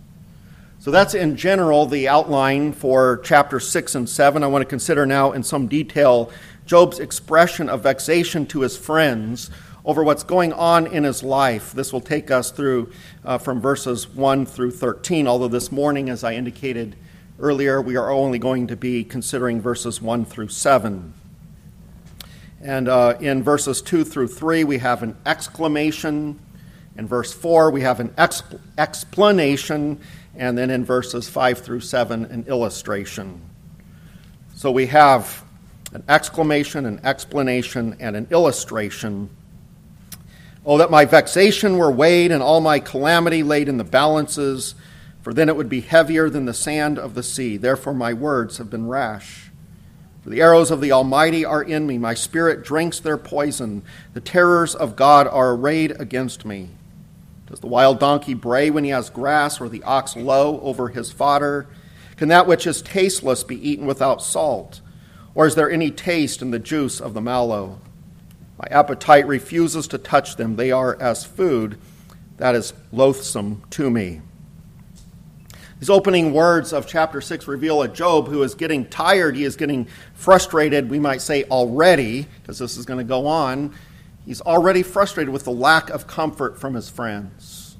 So 0.78 0.90
that's 0.90 1.12
in 1.12 1.36
general 1.36 1.84
the 1.84 2.08
outline 2.08 2.72
for 2.72 3.20
chapter 3.22 3.60
6 3.60 3.94
and 3.94 4.08
7. 4.08 4.42
I 4.42 4.46
want 4.46 4.62
to 4.62 4.66
consider 4.66 5.04
now 5.04 5.32
in 5.32 5.42
some 5.42 5.66
detail 5.66 6.32
Job's 6.64 7.00
expression 7.00 7.68
of 7.68 7.82
vexation 7.82 8.46
to 8.46 8.62
his 8.62 8.78
friends 8.78 9.50
over 9.90 10.04
what's 10.04 10.22
going 10.22 10.52
on 10.52 10.86
in 10.86 11.02
his 11.02 11.20
life. 11.20 11.72
This 11.72 11.92
will 11.92 12.00
take 12.00 12.30
us 12.30 12.52
through 12.52 12.92
uh, 13.24 13.38
from 13.38 13.60
verses 13.60 14.08
1 14.08 14.46
through 14.46 14.70
13, 14.70 15.26
although 15.26 15.48
this 15.48 15.72
morning, 15.72 16.08
as 16.08 16.22
I 16.22 16.34
indicated 16.34 16.94
earlier, 17.40 17.82
we 17.82 17.96
are 17.96 18.08
only 18.08 18.38
going 18.38 18.68
to 18.68 18.76
be 18.76 19.02
considering 19.02 19.60
verses 19.60 20.00
1 20.00 20.26
through 20.26 20.46
7. 20.46 21.12
And 22.62 22.88
uh, 22.88 23.16
in 23.18 23.42
verses 23.42 23.82
2 23.82 24.04
through 24.04 24.28
3, 24.28 24.62
we 24.62 24.78
have 24.78 25.02
an 25.02 25.16
exclamation. 25.26 26.38
In 26.96 27.08
verse 27.08 27.32
4, 27.32 27.72
we 27.72 27.80
have 27.80 27.98
an 27.98 28.10
exp- 28.10 28.60
explanation. 28.78 29.98
And 30.36 30.56
then 30.56 30.70
in 30.70 30.84
verses 30.84 31.28
5 31.28 31.58
through 31.58 31.80
7, 31.80 32.26
an 32.26 32.44
illustration. 32.46 33.40
So 34.54 34.70
we 34.70 34.86
have 34.86 35.42
an 35.92 36.04
exclamation, 36.08 36.86
an 36.86 37.00
explanation, 37.02 37.96
and 37.98 38.14
an 38.14 38.28
illustration 38.30 39.30
Oh, 40.64 40.76
that 40.78 40.90
my 40.90 41.06
vexation 41.06 41.78
were 41.78 41.90
weighed 41.90 42.30
and 42.30 42.42
all 42.42 42.60
my 42.60 42.80
calamity 42.80 43.42
laid 43.42 43.68
in 43.68 43.78
the 43.78 43.84
balances, 43.84 44.74
for 45.22 45.32
then 45.32 45.48
it 45.48 45.56
would 45.56 45.68
be 45.68 45.80
heavier 45.80 46.28
than 46.28 46.44
the 46.44 46.54
sand 46.54 46.98
of 46.98 47.14
the 47.14 47.22
sea. 47.22 47.56
Therefore, 47.56 47.94
my 47.94 48.12
words 48.12 48.58
have 48.58 48.68
been 48.68 48.86
rash. 48.86 49.50
For 50.22 50.28
the 50.28 50.42
arrows 50.42 50.70
of 50.70 50.82
the 50.82 50.92
Almighty 50.92 51.46
are 51.46 51.62
in 51.62 51.86
me. 51.86 51.96
My 51.96 52.12
spirit 52.12 52.62
drinks 52.62 53.00
their 53.00 53.16
poison. 53.16 53.82
The 54.12 54.20
terrors 54.20 54.74
of 54.74 54.96
God 54.96 55.26
are 55.26 55.52
arrayed 55.52 55.98
against 55.98 56.44
me. 56.44 56.68
Does 57.46 57.60
the 57.60 57.66
wild 57.66 57.98
donkey 57.98 58.34
bray 58.34 58.68
when 58.68 58.84
he 58.84 58.90
has 58.90 59.08
grass, 59.08 59.60
or 59.60 59.68
the 59.68 59.82
ox 59.82 60.14
low 60.14 60.60
over 60.60 60.88
his 60.88 61.10
fodder? 61.10 61.66
Can 62.16 62.28
that 62.28 62.46
which 62.46 62.66
is 62.66 62.82
tasteless 62.82 63.44
be 63.44 63.68
eaten 63.68 63.86
without 63.86 64.22
salt? 64.22 64.82
Or 65.34 65.46
is 65.46 65.54
there 65.54 65.70
any 65.70 65.90
taste 65.90 66.42
in 66.42 66.50
the 66.50 66.58
juice 66.58 67.00
of 67.00 67.14
the 67.14 67.22
mallow? 67.22 67.80
My 68.60 68.68
appetite 68.70 69.26
refuses 69.26 69.88
to 69.88 69.96
touch 69.96 70.36
them. 70.36 70.56
They 70.56 70.70
are 70.70 71.00
as 71.00 71.24
food 71.24 71.78
that 72.36 72.54
is 72.54 72.74
loathsome 72.92 73.62
to 73.70 73.88
me. 73.88 74.20
These 75.78 75.88
opening 75.88 76.34
words 76.34 76.74
of 76.74 76.86
chapter 76.86 77.22
6 77.22 77.48
reveal 77.48 77.80
a 77.80 77.88
Job 77.88 78.28
who 78.28 78.42
is 78.42 78.54
getting 78.54 78.84
tired. 78.84 79.34
He 79.34 79.44
is 79.44 79.56
getting 79.56 79.88
frustrated, 80.12 80.90
we 80.90 80.98
might 80.98 81.22
say 81.22 81.44
already, 81.44 82.26
because 82.42 82.58
this 82.58 82.76
is 82.76 82.84
going 82.84 82.98
to 82.98 83.04
go 83.04 83.26
on. 83.26 83.74
He's 84.26 84.42
already 84.42 84.82
frustrated 84.82 85.32
with 85.32 85.44
the 85.44 85.52
lack 85.52 85.88
of 85.88 86.06
comfort 86.06 86.60
from 86.60 86.74
his 86.74 86.90
friends. 86.90 87.78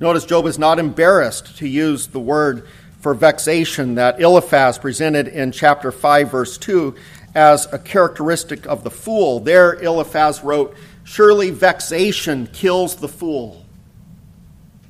Notice 0.00 0.24
Job 0.24 0.46
is 0.46 0.58
not 0.58 0.80
embarrassed 0.80 1.58
to 1.58 1.68
use 1.68 2.08
the 2.08 2.18
word 2.18 2.66
for 2.98 3.14
vexation 3.14 3.94
that 3.94 4.20
Eliphaz 4.20 4.78
presented 4.78 5.28
in 5.28 5.52
chapter 5.52 5.92
5, 5.92 6.32
verse 6.32 6.58
2, 6.58 6.96
as 7.34 7.72
a 7.72 7.78
characteristic 7.78 8.66
of 8.66 8.84
the 8.84 8.90
fool. 8.90 9.40
There, 9.40 9.74
Eliphaz 9.74 10.42
wrote, 10.42 10.76
Surely 11.04 11.50
vexation 11.50 12.46
kills 12.46 12.96
the 12.96 13.08
fool. 13.08 13.64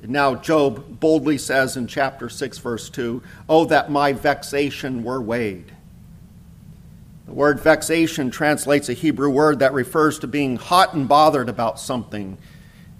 And 0.02 0.10
now, 0.10 0.34
Job 0.34 0.98
boldly 1.00 1.38
says 1.38 1.76
in 1.76 1.86
chapter 1.86 2.28
6, 2.28 2.58
verse 2.58 2.90
2, 2.90 3.22
Oh, 3.48 3.64
that 3.66 3.90
my 3.90 4.12
vexation 4.12 5.04
were 5.04 5.20
weighed. 5.20 5.72
The 7.26 7.32
word 7.32 7.60
vexation 7.60 8.30
translates 8.30 8.88
a 8.88 8.94
Hebrew 8.94 9.30
word 9.30 9.60
that 9.60 9.72
refers 9.72 10.18
to 10.18 10.26
being 10.26 10.56
hot 10.56 10.92
and 10.92 11.08
bothered 11.08 11.48
about 11.48 11.78
something 11.78 12.36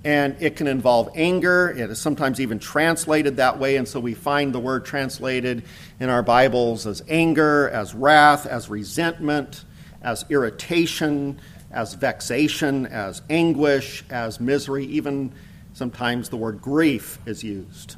and 0.05 0.37
it 0.41 0.57
can 0.57 0.67
involve 0.67 1.11
anger. 1.15 1.71
It 1.71 1.91
is 1.91 2.01
sometimes 2.01 2.41
even 2.41 2.59
translated 2.59 3.37
that 3.37 3.59
way, 3.59 3.77
and 3.77 3.87
so 3.87 4.01
we 4.01 4.15
find 4.15 4.53
the 4.53 4.59
word 4.59 4.85
translated 4.85 5.63
in 6.01 6.09
our 6.09 6.23
Bibles 6.23 6.87
as 6.87 7.03
anger, 7.09 7.69
as 7.71 7.95
wrath, 7.95 8.47
as 8.47 8.69
resentment, 8.69 9.65
as 10.03 10.25
irritation, 10.29 11.41
as 11.71 11.95
vexation, 11.95 12.87
as 12.87 13.23
anguish, 13.31 14.05
as 14.11 14.41
misery. 14.41 14.87
Even 14.87 15.33
sometimes 15.73 16.29
the 16.29 16.37
word 16.37 16.61
grief 16.61 17.19
is 17.25 17.45
used. 17.45 17.97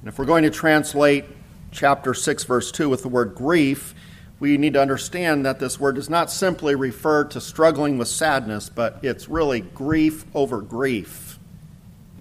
And 0.00 0.08
if 0.08 0.18
we're 0.18 0.24
going 0.24 0.44
to 0.44 0.50
translate 0.50 1.24
chapter 1.72 2.14
6, 2.14 2.44
verse 2.44 2.72
2 2.72 2.88
with 2.88 3.02
the 3.02 3.08
word 3.08 3.34
grief, 3.34 3.94
we 4.40 4.56
need 4.56 4.72
to 4.72 4.80
understand 4.80 5.44
that 5.44 5.60
this 5.60 5.78
word 5.78 5.96
does 5.96 6.08
not 6.08 6.30
simply 6.30 6.74
refer 6.74 7.24
to 7.24 7.40
struggling 7.40 7.98
with 7.98 8.08
sadness, 8.08 8.70
but 8.70 8.98
it's 9.02 9.28
really 9.28 9.60
grief 9.60 10.24
over 10.34 10.62
grief. 10.62 11.38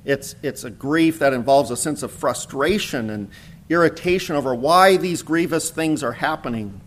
It's, 0.04 0.36
it's 0.44 0.66
a 0.66 0.70
grief 0.70 1.20
that 1.20 1.34
involves 1.34 1.72
a 1.72 1.78
sense 1.78 2.04
of 2.04 2.12
frustration 2.12 3.10
and 3.10 3.30
irritation 3.70 4.36
over 4.36 4.54
why 4.54 4.98
these 4.98 5.22
grievous 5.22 5.70
things 5.70 6.04
are 6.04 6.12
happening. 6.12 6.82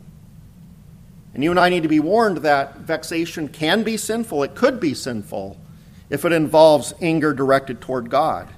And 1.32 1.42
you 1.42 1.50
and 1.50 1.58
I 1.58 1.70
need 1.70 1.84
to 1.84 1.88
be 1.88 2.00
warned 2.00 2.38
that 2.38 2.80
vexation 2.80 3.48
can 3.48 3.84
be 3.84 3.96
sinful, 3.96 4.42
it 4.42 4.54
could 4.54 4.80
be 4.80 4.92
sinful, 4.92 5.56
if 6.10 6.26
it 6.26 6.32
involves 6.32 6.92
anger 7.00 7.32
directed 7.32 7.80
toward 7.80 8.10
God. 8.10 8.48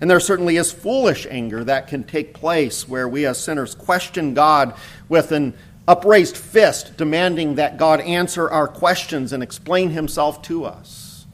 And 0.00 0.10
there 0.10 0.18
certainly 0.18 0.56
is 0.56 0.72
foolish 0.72 1.28
anger 1.30 1.62
that 1.62 1.86
can 1.86 2.02
take 2.02 2.34
place 2.34 2.88
where 2.88 3.08
we 3.08 3.24
as 3.24 3.38
sinners 3.38 3.76
question 3.76 4.34
God 4.34 4.74
with 5.08 5.30
an 5.30 5.54
upraised 5.86 6.36
fist 6.36 6.96
demanding 6.96 7.56
that 7.56 7.76
God 7.76 8.00
answer 8.00 8.48
our 8.50 8.68
questions 8.68 9.32
and 9.32 9.42
explain 9.42 9.90
himself 9.90 10.42
to 10.42 10.64
us. 10.64 11.26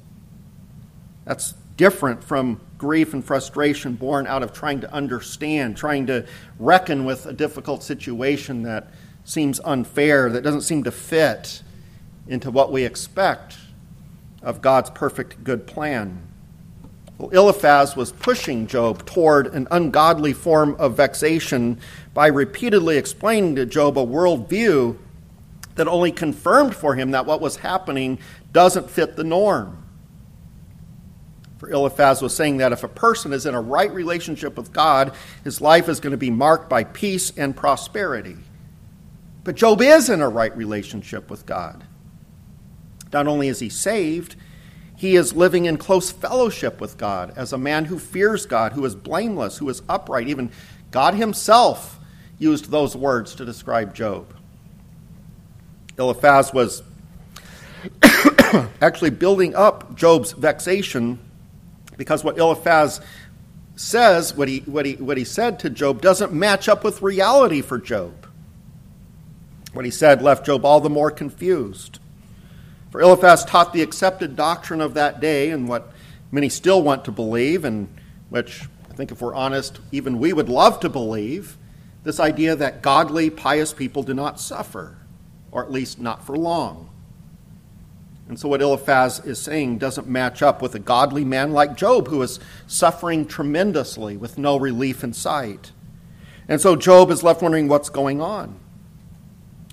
That's 1.24 1.54
different 1.76 2.24
from 2.24 2.60
grief 2.78 3.12
and 3.12 3.24
frustration 3.24 3.94
born 3.94 4.26
out 4.26 4.42
of 4.42 4.52
trying 4.52 4.80
to 4.80 4.92
understand, 4.92 5.76
trying 5.76 6.06
to 6.06 6.26
reckon 6.58 7.04
with 7.04 7.26
a 7.26 7.32
difficult 7.32 7.82
situation 7.82 8.62
that 8.62 8.88
seems 9.24 9.60
unfair, 9.64 10.30
that 10.30 10.42
doesn't 10.42 10.62
seem 10.62 10.84
to 10.84 10.90
fit 10.90 11.62
into 12.28 12.50
what 12.50 12.72
we 12.72 12.84
expect 12.84 13.58
of 14.42 14.62
God's 14.62 14.90
perfect 14.90 15.42
good 15.44 15.66
plan. 15.66 16.27
Eliphaz 17.20 17.96
was 17.96 18.12
pushing 18.12 18.66
Job 18.68 19.04
toward 19.04 19.48
an 19.48 19.66
ungodly 19.70 20.32
form 20.32 20.76
of 20.78 20.96
vexation 20.96 21.80
by 22.14 22.28
repeatedly 22.28 22.96
explaining 22.96 23.56
to 23.56 23.66
Job 23.66 23.98
a 23.98 24.06
worldview 24.06 24.96
that 25.74 25.88
only 25.88 26.12
confirmed 26.12 26.74
for 26.74 26.94
him 26.94 27.10
that 27.10 27.26
what 27.26 27.40
was 27.40 27.56
happening 27.56 28.18
doesn't 28.52 28.90
fit 28.90 29.16
the 29.16 29.24
norm. 29.24 29.84
For 31.58 31.68
Eliphaz 31.70 32.22
was 32.22 32.34
saying 32.36 32.58
that 32.58 32.72
if 32.72 32.84
a 32.84 32.88
person 32.88 33.32
is 33.32 33.46
in 33.46 33.54
a 33.54 33.60
right 33.60 33.92
relationship 33.92 34.56
with 34.56 34.72
God, 34.72 35.12
his 35.42 35.60
life 35.60 35.88
is 35.88 35.98
going 35.98 36.12
to 36.12 36.16
be 36.16 36.30
marked 36.30 36.70
by 36.70 36.84
peace 36.84 37.32
and 37.36 37.56
prosperity. 37.56 38.36
But 39.42 39.56
Job 39.56 39.82
is 39.82 40.08
in 40.08 40.20
a 40.20 40.28
right 40.28 40.56
relationship 40.56 41.30
with 41.30 41.46
God. 41.46 41.84
Not 43.12 43.26
only 43.26 43.48
is 43.48 43.58
he 43.58 43.70
saved, 43.70 44.36
he 44.98 45.14
is 45.14 45.32
living 45.32 45.66
in 45.66 45.76
close 45.76 46.10
fellowship 46.10 46.80
with 46.80 46.98
God 46.98 47.32
as 47.36 47.52
a 47.52 47.58
man 47.58 47.84
who 47.84 48.00
fears 48.00 48.46
God, 48.46 48.72
who 48.72 48.84
is 48.84 48.96
blameless, 48.96 49.58
who 49.58 49.68
is 49.68 49.80
upright. 49.88 50.26
Even 50.26 50.50
God 50.90 51.14
himself 51.14 52.00
used 52.36 52.72
those 52.72 52.96
words 52.96 53.36
to 53.36 53.44
describe 53.44 53.94
Job. 53.94 54.34
Eliphaz 55.96 56.52
was 56.52 56.82
actually 58.82 59.10
building 59.10 59.54
up 59.54 59.94
Job's 59.94 60.32
vexation 60.32 61.20
because 61.96 62.24
what 62.24 62.36
Eliphaz 62.36 63.00
says, 63.76 64.34
what 64.36 64.48
he, 64.48 64.60
what, 64.60 64.84
he, 64.84 64.94
what 64.94 65.16
he 65.16 65.24
said 65.24 65.60
to 65.60 65.70
Job, 65.70 66.02
doesn't 66.02 66.32
match 66.32 66.68
up 66.68 66.82
with 66.82 67.02
reality 67.02 67.62
for 67.62 67.78
Job. 67.78 68.26
What 69.72 69.84
he 69.84 69.92
said 69.92 70.22
left 70.22 70.44
Job 70.46 70.64
all 70.64 70.80
the 70.80 70.90
more 70.90 71.12
confused. 71.12 72.00
For 72.90 73.00
Eliphaz 73.00 73.44
taught 73.44 73.72
the 73.72 73.82
accepted 73.82 74.34
doctrine 74.36 74.80
of 74.80 74.94
that 74.94 75.20
day 75.20 75.50
and 75.50 75.68
what 75.68 75.92
many 76.30 76.48
still 76.48 76.82
want 76.82 77.04
to 77.04 77.12
believe, 77.12 77.64
and 77.64 77.88
which 78.30 78.68
I 78.90 78.94
think, 78.94 79.10
if 79.12 79.20
we're 79.20 79.34
honest, 79.34 79.80
even 79.92 80.18
we 80.18 80.32
would 80.32 80.48
love 80.48 80.80
to 80.80 80.88
believe 80.88 81.56
this 82.04 82.20
idea 82.20 82.56
that 82.56 82.82
godly, 82.82 83.28
pious 83.28 83.72
people 83.72 84.02
do 84.02 84.14
not 84.14 84.40
suffer, 84.40 84.96
or 85.50 85.62
at 85.62 85.70
least 85.70 86.00
not 86.00 86.24
for 86.24 86.36
long. 86.36 86.88
And 88.28 88.38
so, 88.38 88.48
what 88.48 88.60
Eliphaz 88.60 89.20
is 89.20 89.40
saying 89.40 89.78
doesn't 89.78 90.06
match 90.06 90.42
up 90.42 90.60
with 90.60 90.74
a 90.74 90.78
godly 90.78 91.24
man 91.24 91.52
like 91.52 91.76
Job, 91.76 92.08
who 92.08 92.22
is 92.22 92.40
suffering 92.66 93.26
tremendously 93.26 94.16
with 94.16 94.36
no 94.36 94.56
relief 94.56 95.02
in 95.02 95.14
sight. 95.14 95.72
And 96.46 96.60
so, 96.60 96.76
Job 96.76 97.10
is 97.10 97.22
left 97.22 97.40
wondering 97.40 97.68
what's 97.68 97.88
going 97.88 98.20
on. 98.20 98.58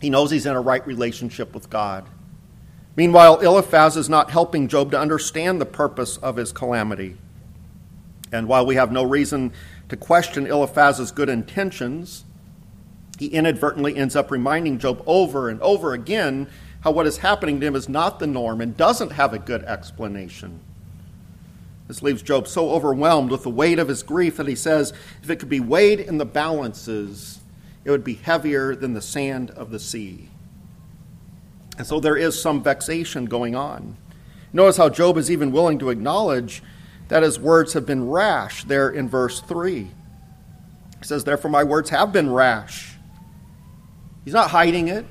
He 0.02 0.10
knows 0.10 0.32
he's 0.32 0.46
in 0.46 0.56
a 0.56 0.62
right 0.62 0.86
relationship 0.88 1.54
with 1.54 1.70
God. 1.70 2.08
Meanwhile, 2.96 3.40
Eliphaz 3.42 3.98
is 3.98 4.10
not 4.10 4.32
helping 4.32 4.68
Job 4.68 4.92
to 4.92 5.00
understand 5.00 5.60
the 5.60 5.66
purpose 5.66 6.18
of 6.18 6.38
his 6.38 6.52
calamity. 6.52 7.18
And 8.32 8.48
while 8.48 8.66
we 8.66 8.76
have 8.76 8.92
no 8.92 9.04
reason 9.04 9.54
to 9.90 9.98
question 9.98 10.48
Eliphaz's 10.48 11.12
good 11.12 11.30
intentions, 11.30 12.24
he 13.20 13.28
inadvertently 13.28 13.96
ends 13.96 14.16
up 14.16 14.32
reminding 14.32 14.80
Job 14.80 15.04
over 15.06 15.50
and 15.50 15.62
over 15.62 15.94
again 15.94 16.48
how 16.82 16.92
what 16.92 17.08
is 17.08 17.18
happening 17.18 17.60
to 17.60 17.68
him 17.68 17.76
is 17.76 17.90
not 17.90 18.20
the 18.20 18.28
norm 18.28 18.62
and 18.62 18.78
doesn't 18.78 19.12
have 19.12 19.34
a 19.34 19.40
good 19.40 19.64
explanation. 19.64 20.60
This 21.88 22.02
leaves 22.02 22.22
Job 22.22 22.48
so 22.48 22.72
overwhelmed 22.72 23.30
with 23.30 23.44
the 23.44 23.50
weight 23.50 23.78
of 23.78 23.88
his 23.88 24.04
grief 24.04 24.38
that 24.38 24.48
he 24.48 24.56
says, 24.56 24.92
if 25.22 25.30
it 25.30 25.38
could 25.38 25.50
be 25.50 25.60
weighed 25.60 26.00
in 26.00 26.18
the 26.18 26.26
balances, 26.26 27.40
it 27.84 27.92
would 27.92 28.04
be 28.04 28.16
heavier 28.16 28.76
than 28.76 28.94
the 28.94 29.02
sand 29.02 29.52
of 29.52 29.70
the 29.70 29.80
sea. 29.80 30.30
And 31.78 31.86
so 31.86 32.00
there 32.00 32.16
is 32.16 32.42
some 32.42 32.64
vexation 32.64 33.26
going 33.26 33.56
on. 33.56 33.98
Notice 34.54 34.78
how 34.78 34.90
Job 34.90 35.18
is 35.18 35.30
even 35.30 35.52
willing 35.52 35.80
to 35.80 35.90
acknowledge 35.90 36.64
that 37.10 37.24
his 37.24 37.40
words 37.40 37.74
have 37.74 37.86
been 37.86 38.10
rash 38.10 38.64
there 38.64 38.90
in 38.90 39.10
verse 39.10 39.42
3. 39.42 39.84
He 39.84 39.92
says, 41.02 41.24
Therefore, 41.24 41.52
my 41.52 41.64
words 41.64 41.90
have 41.90 42.12
been 42.12 42.32
rash. 42.32 42.96
He's 44.24 44.34
not 44.34 44.50
hiding 44.50 44.88
it. 44.88 45.06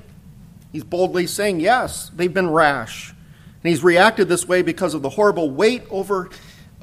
He's 0.75 0.83
boldly 0.83 1.25
saying, 1.25 1.61
yes, 1.61 2.11
they've 2.13 2.33
been 2.33 2.49
rash. 2.49 3.11
And 3.11 3.69
he's 3.69 3.81
reacted 3.81 4.27
this 4.27 4.45
way 4.45 4.61
because 4.61 4.93
of 4.93 5.01
the 5.01 5.09
horrible 5.09 5.49
weight 5.49 5.83
over 5.89 6.29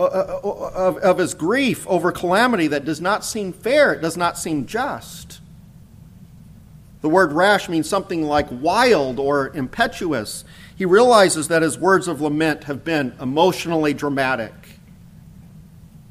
uh, 0.00 0.04
uh, 0.04 0.40
uh, 0.42 0.70
of, 0.74 0.96
of 0.96 1.18
his 1.18 1.34
grief 1.34 1.86
over 1.86 2.10
calamity 2.10 2.68
that 2.68 2.86
does 2.86 3.02
not 3.02 3.22
seem 3.22 3.52
fair, 3.52 3.92
it 3.92 4.00
does 4.00 4.16
not 4.16 4.38
seem 4.38 4.64
just. 4.64 5.41
The 7.02 7.08
word 7.08 7.32
rash 7.32 7.68
means 7.68 7.88
something 7.88 8.22
like 8.22 8.46
wild 8.50 9.18
or 9.18 9.48
impetuous. 9.54 10.44
He 10.74 10.84
realizes 10.84 11.48
that 11.48 11.62
his 11.62 11.76
words 11.76 12.08
of 12.08 12.20
lament 12.20 12.64
have 12.64 12.84
been 12.84 13.14
emotionally 13.20 13.92
dramatic. 13.92 14.54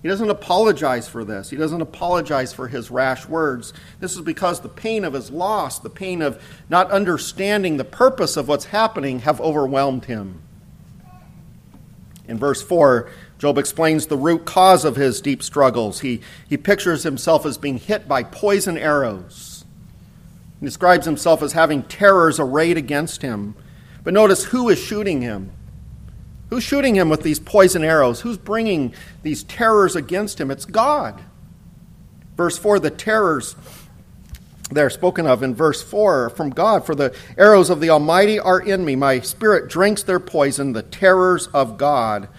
He 0.01 0.09
doesn't 0.09 0.29
apologize 0.29 1.07
for 1.07 1.23
this. 1.23 1.49
He 1.49 1.55
doesn't 1.55 1.81
apologize 1.81 2.53
for 2.53 2.67
his 2.67 2.91
rash 2.91 3.25
words. 3.27 3.71
This 3.99 4.15
is 4.15 4.21
because 4.21 4.59
the 4.59 4.69
pain 4.69 5.05
of 5.05 5.13
his 5.13 5.31
loss, 5.31 5.79
the 5.79 5.89
pain 5.89 6.21
of 6.21 6.43
not 6.69 6.91
understanding 6.91 7.77
the 7.77 7.85
purpose 7.85 8.35
of 8.35 8.47
what's 8.47 8.65
happening, 8.65 9.19
have 9.19 9.39
overwhelmed 9.39 10.05
him. 10.05 10.41
In 12.27 12.37
verse 12.37 12.61
4, 12.61 13.09
Job 13.37 13.57
explains 13.57 14.07
the 14.07 14.17
root 14.17 14.45
cause 14.45 14.85
of 14.85 14.95
his 14.95 15.21
deep 15.21 15.43
struggles. 15.43 16.01
He, 16.01 16.21
he 16.49 16.57
pictures 16.57 17.03
himself 17.03 17.45
as 17.45 17.57
being 17.57 17.77
hit 17.77 18.07
by 18.07 18.23
poison 18.23 18.77
arrows. 18.77 19.50
He 20.61 20.65
describes 20.65 21.05
himself 21.05 21.43
as 21.43 21.51
having 21.51 21.83
terrors 21.83 22.39
arrayed 22.39 22.77
against 22.77 23.21
him. 23.21 23.55
But 24.05 24.13
notice 24.13 24.45
who 24.45 24.69
is 24.69 24.79
shooting 24.79 25.21
him. 25.21 25.51
Who's 26.49 26.63
shooting 26.63 26.95
him 26.95 27.09
with 27.09 27.23
these 27.23 27.39
poison 27.39 27.83
arrows? 27.83 28.21
Who's 28.21 28.37
bringing 28.37 28.93
these 29.23 29.43
terrors 29.43 29.97
against 29.97 30.39
him? 30.39 30.49
It's 30.49 30.65
God. 30.65 31.21
Verse 32.37 32.57
4 32.57 32.79
the 32.79 32.89
terrors 32.89 33.55
they're 34.71 34.89
spoken 34.89 35.27
of 35.27 35.43
in 35.43 35.53
verse 35.53 35.83
4 35.83 36.29
from 36.29 36.49
God. 36.49 36.85
For 36.85 36.95
the 36.95 37.13
arrows 37.37 37.69
of 37.69 37.81
the 37.81 37.89
Almighty 37.89 38.39
are 38.39 38.59
in 38.59 38.85
me. 38.85 38.95
My 38.95 39.19
spirit 39.19 39.69
drinks 39.69 40.03
their 40.03 40.19
poison. 40.19 40.71
The 40.71 40.81
terrors 40.81 41.47
of 41.47 41.77
God 41.77 42.29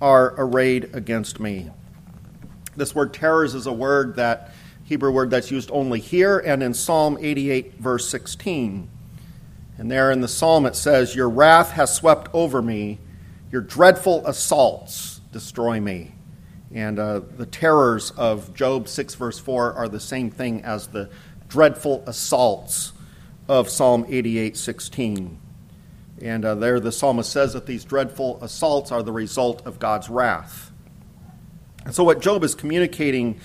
are 0.00 0.34
arrayed 0.36 0.90
against 0.94 1.40
me. 1.40 1.70
This 2.76 2.94
word 2.94 3.14
terrors 3.14 3.54
is 3.54 3.66
a 3.66 3.72
word 3.72 4.16
that, 4.16 4.52
Hebrew 4.90 5.12
word 5.12 5.30
that's 5.30 5.50
used 5.50 5.70
only 5.72 6.00
here 6.00 6.38
and 6.40 6.62
in 6.62 6.74
Psalm 6.74 7.16
88, 7.20 7.76
verse 7.78 8.08
16. 8.08 8.90
And 9.78 9.90
there 9.90 10.10
in 10.10 10.20
the 10.20 10.28
psalm 10.28 10.66
it 10.66 10.76
says, 10.76 11.14
Your 11.14 11.30
wrath 11.30 11.70
has 11.70 11.94
swept 11.94 12.28
over 12.34 12.60
me 12.60 12.98
your 13.50 13.62
dreadful 13.62 14.26
assaults 14.26 15.20
destroy 15.32 15.80
me. 15.80 16.12
And 16.72 16.98
uh, 16.98 17.20
the 17.36 17.46
terrors 17.46 18.12
of 18.12 18.54
Job 18.54 18.86
6, 18.86 19.14
verse 19.16 19.38
4 19.38 19.74
are 19.74 19.88
the 19.88 19.98
same 19.98 20.30
thing 20.30 20.62
as 20.62 20.86
the 20.88 21.10
dreadful 21.48 22.04
assaults 22.06 22.92
of 23.48 23.68
Psalm 23.68 24.06
88, 24.08 24.56
16. 24.56 25.38
And 26.22 26.44
uh, 26.44 26.54
there 26.54 26.78
the 26.78 26.92
psalmist 26.92 27.30
says 27.30 27.52
that 27.54 27.66
these 27.66 27.84
dreadful 27.84 28.42
assaults 28.42 28.92
are 28.92 29.02
the 29.02 29.12
result 29.12 29.66
of 29.66 29.78
God's 29.78 30.08
wrath. 30.08 30.70
And 31.84 31.94
so, 31.94 32.04
what 32.04 32.20
Job 32.20 32.44
is 32.44 32.54
communicating 32.54 33.40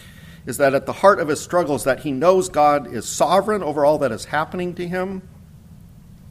is 0.46 0.58
that 0.58 0.76
at 0.76 0.86
the 0.86 0.94
heart 0.94 1.20
of 1.20 1.28
his 1.28 1.42
struggles 1.42 1.84
that 1.86 2.02
he 2.02 2.12
knows 2.12 2.50
God 2.50 2.94
is 2.94 3.08
sovereign 3.08 3.64
over 3.64 3.84
all 3.84 3.98
that 4.00 4.12
is 4.12 4.26
happening 4.26 4.76
to 4.76 4.88
him. 4.88 5.28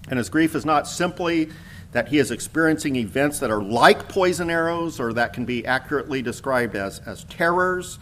And 0.09 0.18
his 0.18 0.29
grief 0.29 0.55
is 0.55 0.64
not 0.64 0.87
simply 0.87 1.50
that 1.92 2.09
he 2.09 2.18
is 2.18 2.31
experiencing 2.31 2.96
events 2.96 3.38
that 3.38 3.50
are 3.50 3.62
like 3.62 4.09
poison 4.09 4.50
arrows 4.50 5.00
or 5.00 5.12
that 5.14 5.33
can 5.33 5.44
be 5.44 5.64
accurately 5.66 6.22
described 6.22 6.77
as, 6.77 7.00
as 7.00 7.24
terrors. 7.24 7.98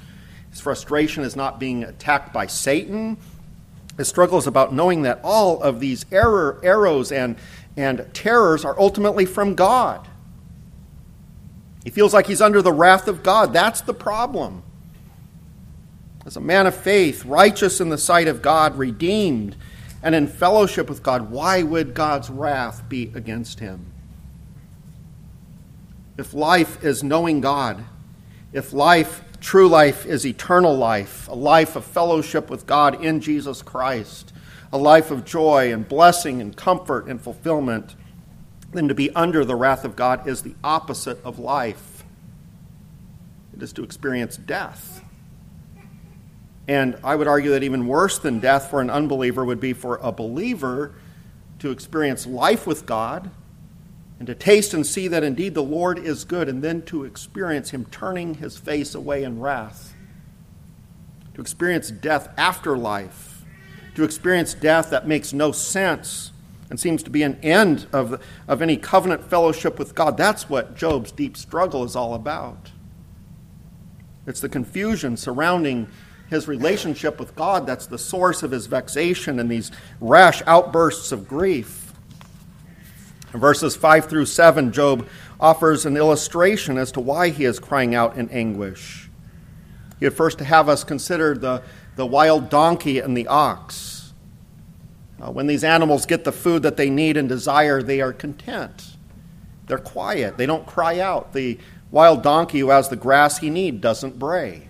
His 0.51 0.61
frustration 0.61 1.25
is 1.25 1.37
not 1.37 1.61
being 1.61 1.85
attacked 1.85 2.33
by 2.33 2.47
Satan. 2.47 3.17
His 3.97 4.09
struggle 4.09 4.39
is 4.39 4.47
about 4.47 4.73
knowing 4.73 5.03
that 5.03 5.21
all 5.23 5.63
of 5.63 5.81
these 5.81 6.05
error, 6.11 6.59
arrows 6.63 7.13
and, 7.13 7.37
and 7.77 8.07
terrors 8.13 8.65
are 8.65 8.79
ultimately 8.79 9.27
from 9.27 9.55
God. 9.55 10.09
He 11.85 11.91
feels 11.91 12.15
like 12.15 12.27
he's 12.27 12.41
under 12.41 12.63
the 12.63 12.73
wrath 12.73 13.09
of 13.09 13.23
God. 13.23 13.53
That's 13.53 13.81
the 13.81 13.95
problem. 13.95 14.63
As 16.33 16.39
a 16.39 16.41
man 16.41 16.67
of 16.67 16.75
faith, 16.75 17.27
righteous 17.27 17.79
in 17.79 17.91
the 17.91 17.99
sight 17.99 18.27
of 18.27 18.41
God, 18.41 18.79
redeemed, 18.79 19.55
and 20.03 20.15
in 20.15 20.27
fellowship 20.27 20.89
with 20.89 21.03
God, 21.03 21.31
why 21.31 21.63
would 21.63 21.93
God's 21.93 22.31
wrath 22.31 22.89
be 22.89 23.13
against 23.15 23.61
him? 23.61 23.93
If 26.17 26.33
life 26.33 26.83
is 26.83 27.03
knowing 27.03 27.43
God, 27.43 27.85
if 28.51 28.73
life, 28.73 29.23
true 29.43 29.69
life, 29.69 30.07
is 30.07 30.25
eternal 30.25 30.75
life, 30.75 31.29
a 31.29 31.35
life 31.35 31.77
of 31.77 31.85
fellowship 31.85 32.49
with 32.49 32.67
God 32.67 33.05
in 33.05 33.21
Jesus 33.21 33.61
Christ, 33.61 34.33
a 34.73 34.79
life 34.79 35.11
of 35.11 35.27
joy 35.27 35.71
and 35.71 35.87
blessing 35.87 36.41
and 36.41 36.57
comfort 36.57 37.09
and 37.09 37.21
fulfillment, 37.21 37.95
then 38.73 38.89
to 38.89 38.95
be 38.95 39.11
under 39.11 39.45
the 39.45 39.55
wrath 39.55 39.85
of 39.85 39.97
God 39.97 40.27
is 40.27 40.41
the 40.41 40.55
opposite 40.65 41.23
of 41.27 41.39
life. 41.39 42.05
It 43.55 43.63
is 43.63 43.75
to 43.75 43.85
experience 43.85 44.39
death. 44.39 45.05
And 46.69 46.97
I 47.03 47.17
would 47.17 47.27
argue 47.27 47.51
that 47.51 47.63
even 47.63 47.87
worse 47.87 48.19
than 48.19 48.39
death 48.39 48.71
for 48.71 48.81
an 48.81 48.91
unbeliever 48.91 49.45
would 49.45 49.61
be 49.61 49.73
for 49.73 49.97
a 49.97 50.13
believer 50.13 50.95
to 51.59 51.71
experience 51.71 52.27
life 52.27 52.67
with 52.67 52.87
God 52.87 53.31
and 54.19 54.27
to 54.29 54.35
taste 54.35 54.73
and 54.73 54.87
see 54.87 55.09
that 55.09 55.25
indeed 55.25 55.55
the 55.55 55.63
Lord 55.63 55.99
is 55.99 56.25
good, 56.25 56.49
and 56.49 56.63
then 56.63 56.83
to 56.83 57.03
experience 57.05 57.71
Him 57.71 57.87
turning 57.87 58.35
His 58.35 58.57
face 58.57 58.95
away 58.95 59.25
in 59.25 59.41
wrath, 59.41 59.97
to 61.35 61.41
experience 61.41 61.91
death 61.91 62.29
after 62.37 62.79
life, 62.79 63.43
to 63.97 64.05
experience 64.05 64.55
death 64.55 64.91
that 64.91 65.09
makes 65.09 65.33
no 65.33 65.51
sense 65.51 66.31
and 66.71 66.79
seems 66.79 67.03
to 67.03 67.11
be 67.11 67.25
an 67.25 67.39
end 67.43 67.87
of, 67.93 68.23
of 68.47 68.63
any 68.63 68.77
covenant 68.77 69.29
fellowship 69.29 69.77
with 69.77 69.95
God. 69.95 70.17
That's 70.17 70.49
what 70.49 70.77
Job's 70.77 71.11
deep 71.11 71.37
struggle 71.37 71.83
is 71.83 71.97
all 71.97 72.15
about. 72.15 72.71
It's 74.27 74.41
the 74.41 74.49
confusion 74.49 75.17
surrounding 75.17 75.89
his 76.33 76.49
relationship 76.49 77.21
with 77.21 77.37
God 77.37 77.67
that's 77.67 77.87
the 77.87 77.99
source 77.99 78.43
of 78.43 78.51
his 78.51 78.67
vexation 78.67 79.39
and 79.39 79.51
these 79.51 79.71
rash 80.01 80.43
outbursts 80.47 81.13
of 81.13 81.29
grief. 81.29 81.93
In 83.33 83.41
verses 83.41 83.77
5 83.77 84.07
through 84.07 84.27
7, 84.27 84.73
Job 84.73 85.07
offers 85.39 85.87
an 85.87 85.97
illustration 85.97 86.79
as 86.79 86.91
to 86.93 87.01
why 87.01 87.29
he 87.29 87.45
is 87.45 87.59
crying 87.59 87.95
out 87.95 88.17
in 88.17 88.29
anguish. 88.31 89.11
He 89.99 90.07
had 90.07 90.15
first 90.15 90.39
to 90.39 90.45
have 90.45 90.69
us 90.69 90.85
consider 90.85 91.35
the, 91.35 91.63
the 91.97 92.07
wild 92.07 92.49
donkey 92.49 92.99
and 92.99 93.17
the 93.17 93.27
ox. 93.29 94.13
Uh, 95.21 95.31
when 95.31 95.47
these 95.47 95.63
animals 95.63 96.07
get 96.07 96.25
the 96.25 96.33
food 96.33 96.63
that 96.63 96.77
they 96.77 96.91
need 96.91 97.17
and 97.17 97.29
desire, 97.29 97.83
they 97.83 98.01
are 98.01 98.13
content. 98.13 98.97
They're 99.67 99.79
quiet. 99.79 100.37
They 100.39 100.47
don't 100.47 100.67
cry 100.67 100.99
out. 100.99 101.33
The 101.33 101.59
wild 101.91 102.23
donkey 102.23 102.61
who 102.61 102.71
has 102.71 102.89
the 102.89 102.97
grass 102.97 103.39
he 103.39 103.51
needs 103.51 103.81
doesn't 103.81 104.19
bray. 104.19 104.69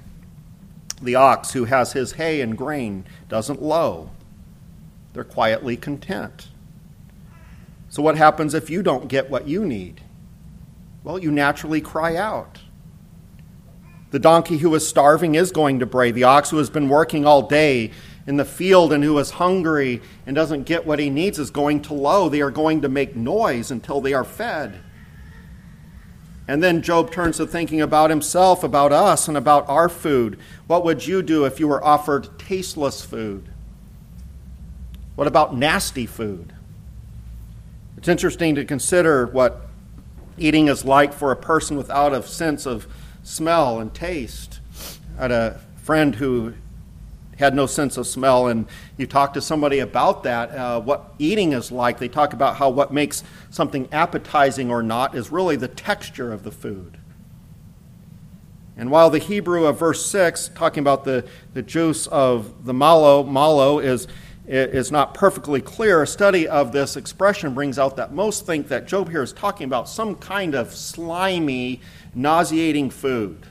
The 1.02 1.16
ox 1.16 1.52
who 1.52 1.64
has 1.64 1.92
his 1.92 2.12
hay 2.12 2.40
and 2.40 2.56
grain 2.56 3.04
doesn't 3.28 3.60
low. 3.60 4.10
They're 5.12 5.24
quietly 5.24 5.76
content. 5.76 6.48
So, 7.88 8.02
what 8.02 8.16
happens 8.16 8.54
if 8.54 8.70
you 8.70 8.82
don't 8.82 9.08
get 9.08 9.28
what 9.28 9.46
you 9.46 9.66
need? 9.66 10.00
Well, 11.04 11.18
you 11.18 11.30
naturally 11.30 11.80
cry 11.80 12.16
out. 12.16 12.60
The 14.12 14.18
donkey 14.18 14.58
who 14.58 14.74
is 14.74 14.86
starving 14.86 15.34
is 15.34 15.50
going 15.50 15.80
to 15.80 15.86
bray. 15.86 16.10
The 16.10 16.24
ox 16.24 16.50
who 16.50 16.58
has 16.58 16.70
been 16.70 16.88
working 16.88 17.26
all 17.26 17.42
day 17.42 17.90
in 18.26 18.36
the 18.36 18.44
field 18.44 18.92
and 18.92 19.02
who 19.02 19.18
is 19.18 19.32
hungry 19.32 20.00
and 20.26 20.36
doesn't 20.36 20.64
get 20.64 20.86
what 20.86 20.98
he 20.98 21.10
needs 21.10 21.38
is 21.38 21.50
going 21.50 21.82
to 21.82 21.94
low. 21.94 22.28
They 22.28 22.40
are 22.40 22.50
going 22.50 22.82
to 22.82 22.88
make 22.88 23.16
noise 23.16 23.70
until 23.70 24.00
they 24.00 24.14
are 24.14 24.24
fed. 24.24 24.80
And 26.48 26.62
then 26.62 26.82
Job 26.82 27.12
turns 27.12 27.36
to 27.36 27.46
thinking 27.46 27.80
about 27.80 28.10
himself, 28.10 28.64
about 28.64 28.92
us, 28.92 29.28
and 29.28 29.36
about 29.36 29.68
our 29.68 29.88
food. 29.88 30.38
What 30.66 30.84
would 30.84 31.06
you 31.06 31.22
do 31.22 31.44
if 31.44 31.60
you 31.60 31.68
were 31.68 31.84
offered 31.84 32.38
tasteless 32.38 33.04
food? 33.04 33.48
What 35.14 35.26
about 35.26 35.56
nasty 35.56 36.06
food? 36.06 36.52
It's 37.96 38.08
interesting 38.08 38.56
to 38.56 38.64
consider 38.64 39.26
what 39.26 39.68
eating 40.36 40.68
is 40.68 40.84
like 40.84 41.12
for 41.12 41.30
a 41.30 41.36
person 41.36 41.76
without 41.76 42.12
a 42.12 42.22
sense 42.22 42.66
of 42.66 42.88
smell 43.22 43.78
and 43.78 43.94
taste. 43.94 44.58
I 45.18 45.22
had 45.22 45.30
a 45.30 45.60
friend 45.76 46.16
who 46.16 46.54
had 47.42 47.54
no 47.54 47.66
sense 47.66 47.96
of 47.96 48.06
smell, 48.06 48.46
and 48.46 48.66
you 48.96 49.06
talk 49.06 49.34
to 49.34 49.40
somebody 49.40 49.80
about 49.80 50.22
that, 50.22 50.50
uh, 50.50 50.80
what 50.80 51.12
eating 51.18 51.52
is 51.52 51.72
like. 51.72 51.98
They 51.98 52.08
talk 52.08 52.32
about 52.32 52.56
how 52.56 52.70
what 52.70 52.92
makes 52.92 53.24
something 53.50 53.88
appetizing 53.92 54.70
or 54.70 54.82
not 54.82 55.14
is 55.14 55.32
really 55.32 55.56
the 55.56 55.68
texture 55.68 56.32
of 56.32 56.44
the 56.44 56.52
food. 56.52 56.98
And 58.76 58.90
while 58.90 59.10
the 59.10 59.18
Hebrew 59.18 59.66
of 59.66 59.78
verse 59.78 60.06
6, 60.06 60.50
talking 60.54 60.80
about 60.80 61.04
the, 61.04 61.26
the 61.52 61.62
juice 61.62 62.06
of 62.06 62.64
the 62.64 62.72
mallow, 62.72 63.22
mallow 63.22 63.78
is 63.78 64.06
is 64.44 64.90
not 64.90 65.14
perfectly 65.14 65.60
clear, 65.60 66.02
a 66.02 66.06
study 66.06 66.48
of 66.48 66.72
this 66.72 66.96
expression 66.96 67.54
brings 67.54 67.78
out 67.78 67.96
that 67.96 68.12
most 68.12 68.44
think 68.44 68.66
that 68.68 68.88
Job 68.88 69.08
here 69.08 69.22
is 69.22 69.32
talking 69.32 69.66
about 69.66 69.88
some 69.88 70.16
kind 70.16 70.56
of 70.56 70.74
slimy, 70.74 71.80
nauseating 72.12 72.90
food. 72.90 73.46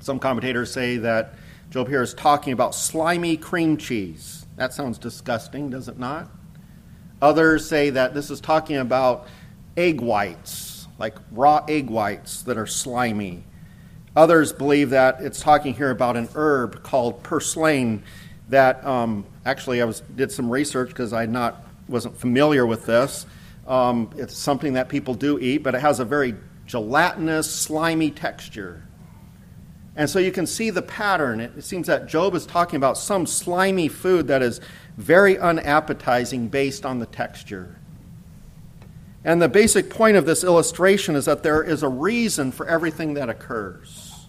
Some 0.00 0.18
commentators 0.18 0.70
say 0.70 0.98
that 0.98 1.34
Job 1.74 1.88
here 1.88 2.02
is 2.02 2.14
talking 2.14 2.52
about 2.52 2.72
slimy 2.72 3.36
cream 3.36 3.76
cheese. 3.76 4.46
That 4.54 4.72
sounds 4.72 4.96
disgusting, 4.96 5.70
does 5.70 5.88
it 5.88 5.98
not? 5.98 6.30
Others 7.20 7.68
say 7.68 7.90
that 7.90 8.14
this 8.14 8.30
is 8.30 8.40
talking 8.40 8.76
about 8.76 9.26
egg 9.76 10.00
whites, 10.00 10.86
like 11.00 11.16
raw 11.32 11.64
egg 11.66 11.90
whites 11.90 12.42
that 12.42 12.56
are 12.56 12.66
slimy. 12.68 13.42
Others 14.14 14.52
believe 14.52 14.90
that 14.90 15.20
it's 15.20 15.40
talking 15.40 15.74
here 15.74 15.90
about 15.90 16.16
an 16.16 16.28
herb 16.36 16.84
called 16.84 17.24
purslane 17.24 18.04
that 18.50 18.86
um, 18.86 19.26
actually 19.44 19.82
I 19.82 19.84
was 19.84 19.98
did 19.98 20.30
some 20.30 20.48
research 20.48 20.90
because 20.90 21.12
I 21.12 21.26
not 21.26 21.60
wasn't 21.88 22.16
familiar 22.16 22.64
with 22.64 22.86
this. 22.86 23.26
Um, 23.66 24.10
it's 24.16 24.36
something 24.38 24.74
that 24.74 24.88
people 24.88 25.14
do 25.14 25.40
eat, 25.40 25.64
but 25.64 25.74
it 25.74 25.80
has 25.80 25.98
a 25.98 26.04
very 26.04 26.36
gelatinous, 26.66 27.52
slimy 27.52 28.12
texture. 28.12 28.84
And 29.96 30.10
so 30.10 30.18
you 30.18 30.32
can 30.32 30.46
see 30.46 30.70
the 30.70 30.82
pattern. 30.82 31.40
It, 31.40 31.62
seems 31.62 31.86
that 31.86 32.06
Job 32.08 32.34
is 32.34 32.46
talking 32.46 32.76
about 32.76 32.98
some 32.98 33.26
slimy 33.26 33.88
food 33.88 34.26
that 34.26 34.42
is 34.42 34.60
very 34.96 35.38
unappetizing 35.38 36.48
based 36.48 36.84
on 36.84 36.98
the 36.98 37.06
texture. 37.06 37.76
And 39.24 39.40
the 39.40 39.48
basic 39.48 39.88
point 39.88 40.16
of 40.16 40.26
this 40.26 40.44
illustration 40.44 41.16
is 41.16 41.24
that 41.24 41.42
there 41.42 41.62
is 41.62 41.82
a 41.82 41.88
reason 41.88 42.52
for 42.52 42.66
everything 42.66 43.14
that 43.14 43.28
occurs. 43.28 44.26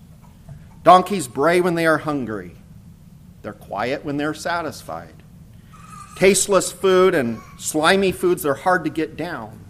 Donkeys 0.84 1.28
bray 1.28 1.62
when 1.62 1.76
they 1.76 1.88
are 1.88 1.98
hungry. 1.98 2.56
They're 3.42 3.54
quiet 3.54 4.06
when 4.06 4.18
they're 4.18 4.34
satisfied. 4.34 5.14
Tasteless 6.16 6.72
food 6.72 7.14
and 7.14 7.40
slimy 7.58 8.12
foods, 8.12 8.44
they're 8.44 8.54
hard 8.54 8.84
to 8.86 8.90
get 8.90 9.18
down. 9.18 9.66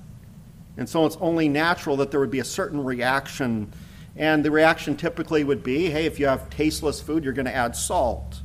And 0.77 0.87
so 0.87 1.05
it's 1.05 1.17
only 1.21 1.49
natural 1.49 1.97
that 1.97 2.11
there 2.11 2.19
would 2.19 2.31
be 2.31 2.39
a 2.39 2.45
certain 2.45 2.83
reaction. 2.83 3.71
And 4.15 4.45
the 4.45 4.51
reaction 4.51 4.95
typically 4.95 5.43
would 5.43 5.63
be 5.63 5.89
hey, 5.89 6.05
if 6.05 6.19
you 6.19 6.27
have 6.27 6.49
tasteless 6.49 7.01
food, 7.01 7.23
you're 7.23 7.33
going 7.33 7.45
to 7.45 7.55
add 7.55 7.75
salt. 7.75 8.41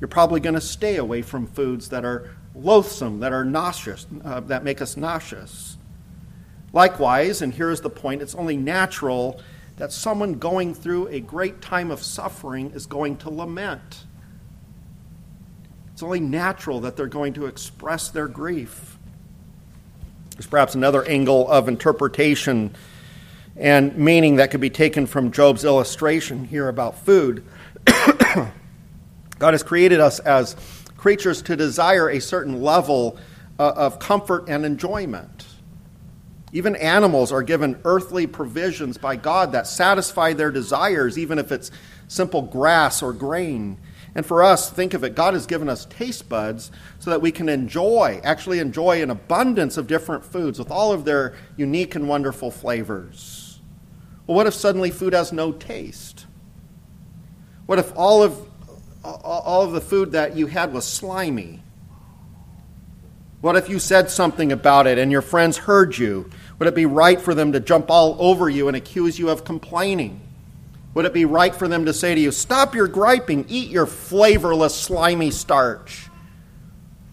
You're 0.00 0.08
probably 0.08 0.40
going 0.40 0.54
to 0.54 0.60
stay 0.60 0.96
away 0.96 1.22
from 1.22 1.46
foods 1.46 1.88
that 1.90 2.04
are 2.04 2.30
loathsome, 2.54 3.20
that 3.20 3.32
are 3.32 3.44
nauseous, 3.44 4.06
uh, 4.24 4.40
that 4.40 4.64
make 4.64 4.82
us 4.82 4.96
nauseous. 4.96 5.76
Likewise, 6.72 7.40
and 7.40 7.54
here's 7.54 7.80
the 7.80 7.90
point 7.90 8.20
it's 8.20 8.34
only 8.34 8.56
natural 8.56 9.40
that 9.76 9.92
someone 9.92 10.34
going 10.34 10.74
through 10.74 11.08
a 11.08 11.20
great 11.20 11.60
time 11.60 11.90
of 11.90 12.02
suffering 12.02 12.72
is 12.72 12.86
going 12.86 13.16
to 13.18 13.30
lament. 13.30 14.04
It's 15.92 16.02
only 16.02 16.20
natural 16.20 16.80
that 16.80 16.96
they're 16.96 17.06
going 17.06 17.34
to 17.34 17.46
express 17.46 18.10
their 18.10 18.26
grief. 18.26 18.98
There's 20.32 20.46
perhaps 20.46 20.74
another 20.74 21.04
angle 21.04 21.48
of 21.48 21.68
interpretation 21.68 22.74
and 23.56 23.96
meaning 23.96 24.36
that 24.36 24.50
could 24.50 24.60
be 24.60 24.70
taken 24.70 25.06
from 25.06 25.30
Job's 25.30 25.64
illustration 25.64 26.44
here 26.44 26.68
about 26.68 26.98
food. 26.98 27.44
God 27.86 29.54
has 29.54 29.62
created 29.62 30.00
us 30.00 30.18
as 30.20 30.56
creatures 30.96 31.42
to 31.42 31.56
desire 31.56 32.08
a 32.08 32.20
certain 32.20 32.62
level 32.62 33.18
uh, 33.58 33.72
of 33.76 33.98
comfort 33.98 34.48
and 34.48 34.64
enjoyment. 34.64 35.46
Even 36.52 36.76
animals 36.76 37.32
are 37.32 37.42
given 37.42 37.80
earthly 37.84 38.26
provisions 38.26 38.96
by 38.96 39.16
God 39.16 39.52
that 39.52 39.66
satisfy 39.66 40.32
their 40.32 40.50
desires, 40.50 41.18
even 41.18 41.38
if 41.38 41.52
it's 41.52 41.70
simple 42.08 42.42
grass 42.42 43.02
or 43.02 43.12
grain. 43.12 43.76
And 44.14 44.24
for 44.24 44.42
us, 44.42 44.70
think 44.70 44.94
of 44.94 45.02
it 45.02 45.16
God 45.16 45.34
has 45.34 45.46
given 45.46 45.68
us 45.68 45.84
taste 45.86 46.28
buds 46.28 46.70
so 47.00 47.10
that 47.10 47.20
we 47.20 47.32
can 47.32 47.48
enjoy, 47.48 48.20
actually 48.22 48.60
enjoy 48.60 49.02
an 49.02 49.10
abundance 49.10 49.76
of 49.76 49.88
different 49.88 50.24
foods 50.24 50.58
with 50.58 50.70
all 50.70 50.92
of 50.92 51.04
their 51.04 51.34
unique 51.56 51.96
and 51.96 52.08
wonderful 52.08 52.52
flavors. 52.52 53.43
Well, 54.26 54.36
what 54.36 54.46
if 54.46 54.54
suddenly 54.54 54.90
food 54.90 55.12
has 55.12 55.32
no 55.32 55.52
taste? 55.52 56.26
What 57.66 57.78
if 57.78 57.92
all 57.96 58.22
of, 58.22 58.48
all 59.04 59.62
of 59.62 59.72
the 59.72 59.80
food 59.80 60.12
that 60.12 60.36
you 60.36 60.46
had 60.46 60.72
was 60.72 60.86
slimy? 60.86 61.62
What 63.40 63.56
if 63.56 63.68
you 63.68 63.78
said 63.78 64.10
something 64.10 64.52
about 64.52 64.86
it 64.86 64.96
and 64.96 65.12
your 65.12 65.20
friends 65.20 65.58
heard 65.58 65.98
you? 65.98 66.30
Would 66.58 66.68
it 66.68 66.74
be 66.74 66.86
right 66.86 67.20
for 67.20 67.34
them 67.34 67.52
to 67.52 67.60
jump 67.60 67.90
all 67.90 68.16
over 68.18 68.48
you 68.48 68.68
and 68.68 68.76
accuse 68.76 69.18
you 69.18 69.28
of 69.28 69.44
complaining? 69.44 70.20
Would 70.94 71.04
it 71.04 71.12
be 71.12 71.24
right 71.24 71.54
for 71.54 71.68
them 71.68 71.84
to 71.84 71.92
say 71.92 72.14
to 72.14 72.20
you, 72.20 72.30
Stop 72.30 72.74
your 72.74 72.88
griping, 72.88 73.44
eat 73.48 73.68
your 73.68 73.84
flavorless, 73.84 74.74
slimy 74.74 75.30
starch? 75.30 76.08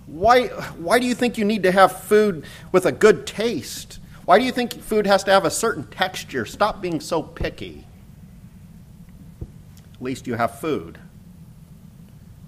Why, 0.05 0.47
why 0.47 0.99
do 0.99 1.05
you 1.05 1.15
think 1.15 1.37
you 1.37 1.45
need 1.45 1.63
to 1.63 1.71
have 1.71 2.03
food 2.03 2.45
with 2.71 2.85
a 2.85 2.91
good 2.91 3.25
taste? 3.25 3.99
Why 4.25 4.37
do 4.39 4.45
you 4.45 4.51
think 4.51 4.73
food 4.73 5.07
has 5.07 5.23
to 5.25 5.31
have 5.31 5.45
a 5.45 5.51
certain 5.51 5.85
texture? 5.85 6.45
Stop 6.45 6.81
being 6.81 6.99
so 6.99 7.23
picky. 7.23 7.85
At 9.93 10.01
least 10.01 10.27
you 10.27 10.35
have 10.35 10.59
food. 10.59 10.99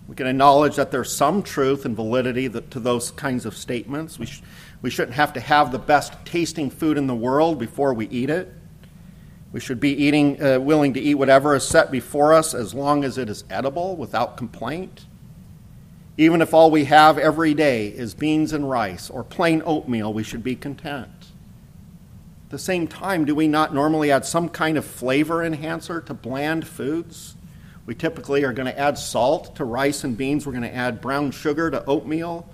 We 0.08 0.16
can 0.16 0.28
acknowledge 0.28 0.76
that 0.76 0.92
there's 0.92 1.12
some 1.12 1.42
truth 1.42 1.86
and 1.86 1.96
validity 1.96 2.50
to 2.50 2.80
those 2.80 3.12
kinds 3.12 3.46
of 3.46 3.56
statements. 3.56 4.20
We, 4.20 4.26
sh- 4.26 4.44
we 4.82 4.90
shouldn't 4.90 5.16
have 5.16 5.34
to 5.34 5.40
have 5.40 5.72
the 5.72 5.80
best 5.80 6.14
tasting 6.26 6.70
food 6.70 6.98
in 6.98 7.08
the 7.08 7.16
world 7.16 7.58
before 7.58 7.94
we 7.94 8.08
eat 8.10 8.30
it. 8.30 8.54
We 9.52 9.60
should 9.60 9.80
be 9.80 9.92
eating, 9.92 10.42
uh, 10.44 10.60
willing 10.60 10.94
to 10.96 11.00
eat 11.00 11.16
whatever 11.16 11.56
is 11.56 11.68
set 11.68 11.90
before 11.90 12.34
us 12.34 12.54
as 12.54 12.74
long 12.74 13.04
as 13.04 13.18
it 13.18 13.30
is 13.30 13.44
edible 13.50 13.96
without 13.96 14.36
complaint. 14.36 15.06
Even 16.18 16.42
if 16.42 16.54
all 16.54 16.70
we 16.70 16.86
have 16.86 17.18
every 17.18 17.54
day 17.54 17.88
is 17.88 18.14
beans 18.14 18.52
and 18.52 18.70
rice 18.70 19.10
or 19.10 19.24
plain 19.24 19.62
oatmeal, 19.66 20.14
we 20.14 20.24
should 20.24 20.44
be 20.44 20.56
content. 20.56 21.33
The 22.54 22.60
same 22.60 22.88
time, 22.88 23.26
do 23.26 23.34
we 23.34 23.48
not 23.48 23.74
normally 23.74 24.12
add 24.12 24.26
some 24.26 24.48
kind 24.48 24.78
of 24.78 24.86
flavor 24.86 25.44
enhancer 25.44 26.00
to 26.00 26.14
bland 26.14 26.68
foods? 26.68 27.36
We 27.88 27.96
typically 27.96 28.44
are 28.44 28.54
going 28.54 28.68
to 28.68 28.80
add 28.80 28.98
salt 29.00 29.56
to 29.56 29.66
rice 29.66 30.04
and 30.04 30.16
beans. 30.16 30.46
We're 30.46 30.54
going 30.54 30.62
to 30.62 30.74
add 30.74 31.02
brown 31.02 31.32
sugar 31.32 31.72
to 31.72 31.84
oatmeal. 31.86 32.48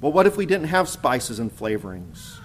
Well, 0.00 0.10
what 0.10 0.26
if 0.26 0.36
we 0.36 0.46
didn't 0.46 0.66
have 0.66 0.88
spices 0.88 1.38
and 1.38 1.56
flavorings? 1.56 2.38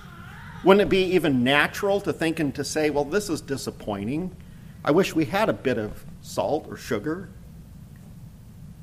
Wouldn't 0.63 0.81
it 0.81 0.89
be 0.89 1.03
even 1.15 1.43
natural 1.43 1.99
to 2.01 2.13
think 2.13 2.39
and 2.39 2.53
to 2.53 2.63
say, 2.63 2.91
well, 2.91 3.03
this 3.03 3.27
is 3.27 3.41
disappointing? 3.41 4.35
I 4.85 4.91
wish 4.91 5.15
we 5.15 5.25
had 5.25 5.49
a 5.49 5.53
bit 5.53 5.79
of 5.79 6.05
salt 6.21 6.67
or 6.69 6.77
sugar. 6.77 7.29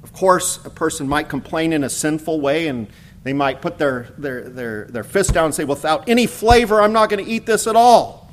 Of 0.02 0.12
course, 0.12 0.64
a 0.64 0.70
person 0.70 1.06
might 1.06 1.28
complain 1.28 1.72
in 1.72 1.84
a 1.84 1.88
sinful 1.88 2.40
way 2.40 2.66
and 2.66 2.88
they 3.24 3.32
might 3.32 3.60
put 3.60 3.78
their, 3.78 4.08
their, 4.16 4.48
their, 4.48 4.84
their 4.86 5.04
fist 5.04 5.34
down 5.34 5.46
and 5.46 5.54
say, 5.54 5.64
without 5.64 6.08
any 6.08 6.26
flavor, 6.26 6.80
I'm 6.80 6.92
not 6.92 7.10
going 7.10 7.24
to 7.24 7.30
eat 7.30 7.46
this 7.46 7.66
at 7.66 7.76
all. 7.76 8.32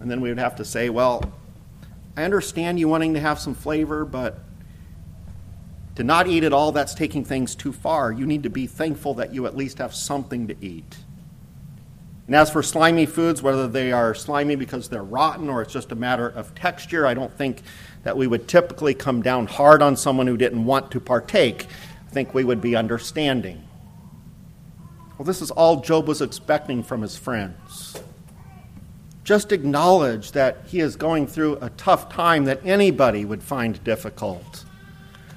And 0.00 0.10
then 0.10 0.20
we 0.20 0.28
would 0.28 0.38
have 0.38 0.56
to 0.56 0.64
say, 0.64 0.90
well, 0.90 1.32
I 2.16 2.24
understand 2.24 2.78
you 2.78 2.88
wanting 2.88 3.14
to 3.14 3.20
have 3.20 3.38
some 3.38 3.54
flavor, 3.54 4.04
but 4.04 4.38
to 5.96 6.04
not 6.04 6.28
eat 6.28 6.44
at 6.44 6.52
all, 6.52 6.70
that's 6.70 6.94
taking 6.94 7.24
things 7.24 7.54
too 7.54 7.72
far. 7.72 8.12
You 8.12 8.26
need 8.26 8.44
to 8.44 8.50
be 8.50 8.66
thankful 8.66 9.14
that 9.14 9.34
you 9.34 9.46
at 9.46 9.56
least 9.56 9.78
have 9.78 9.94
something 9.94 10.46
to 10.48 10.56
eat. 10.64 10.96
And 12.26 12.36
as 12.36 12.50
for 12.50 12.62
slimy 12.62 13.06
foods, 13.06 13.42
whether 13.42 13.66
they 13.66 13.90
are 13.90 14.14
slimy 14.14 14.54
because 14.54 14.88
they're 14.88 15.02
rotten 15.02 15.48
or 15.48 15.62
it's 15.62 15.72
just 15.72 15.92
a 15.92 15.94
matter 15.96 16.28
of 16.28 16.54
texture, 16.54 17.06
I 17.06 17.14
don't 17.14 17.32
think 17.32 17.62
that 18.02 18.16
we 18.16 18.26
would 18.26 18.46
typically 18.46 18.94
come 18.94 19.22
down 19.22 19.46
hard 19.46 19.80
on 19.80 19.96
someone 19.96 20.26
who 20.26 20.36
didn't 20.36 20.64
want 20.64 20.90
to 20.90 21.00
partake. 21.00 21.66
I 22.06 22.10
think 22.10 22.34
we 22.34 22.44
would 22.44 22.60
be 22.60 22.76
understanding. 22.76 23.67
Well, 25.18 25.26
this 25.26 25.42
is 25.42 25.50
all 25.50 25.80
Job 25.80 26.06
was 26.06 26.22
expecting 26.22 26.84
from 26.84 27.02
his 27.02 27.16
friends. 27.16 28.00
Just 29.24 29.50
acknowledge 29.50 30.30
that 30.30 30.58
he 30.66 30.78
is 30.78 30.94
going 30.94 31.26
through 31.26 31.58
a 31.60 31.70
tough 31.70 32.08
time 32.08 32.44
that 32.44 32.64
anybody 32.64 33.24
would 33.24 33.42
find 33.42 33.82
difficult. 33.82 34.64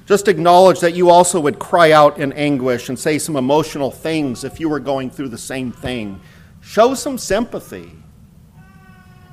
Just 0.05 0.27
acknowledge 0.27 0.81
that 0.81 0.93
you 0.93 1.09
also 1.09 1.39
would 1.39 1.57
cry 1.57 1.91
out 1.91 2.19
in 2.19 2.31
anguish 2.33 2.89
and 2.89 2.99
say 2.99 3.17
some 3.17 3.35
emotional 3.35 3.89
things 3.89 4.43
if 4.43 4.59
you 4.59 4.69
were 4.69 4.79
going 4.79 5.09
through 5.09 5.29
the 5.29 5.37
same 5.37 5.71
thing. 5.71 6.21
Show 6.61 6.93
some 6.93 7.17
sympathy. 7.17 7.91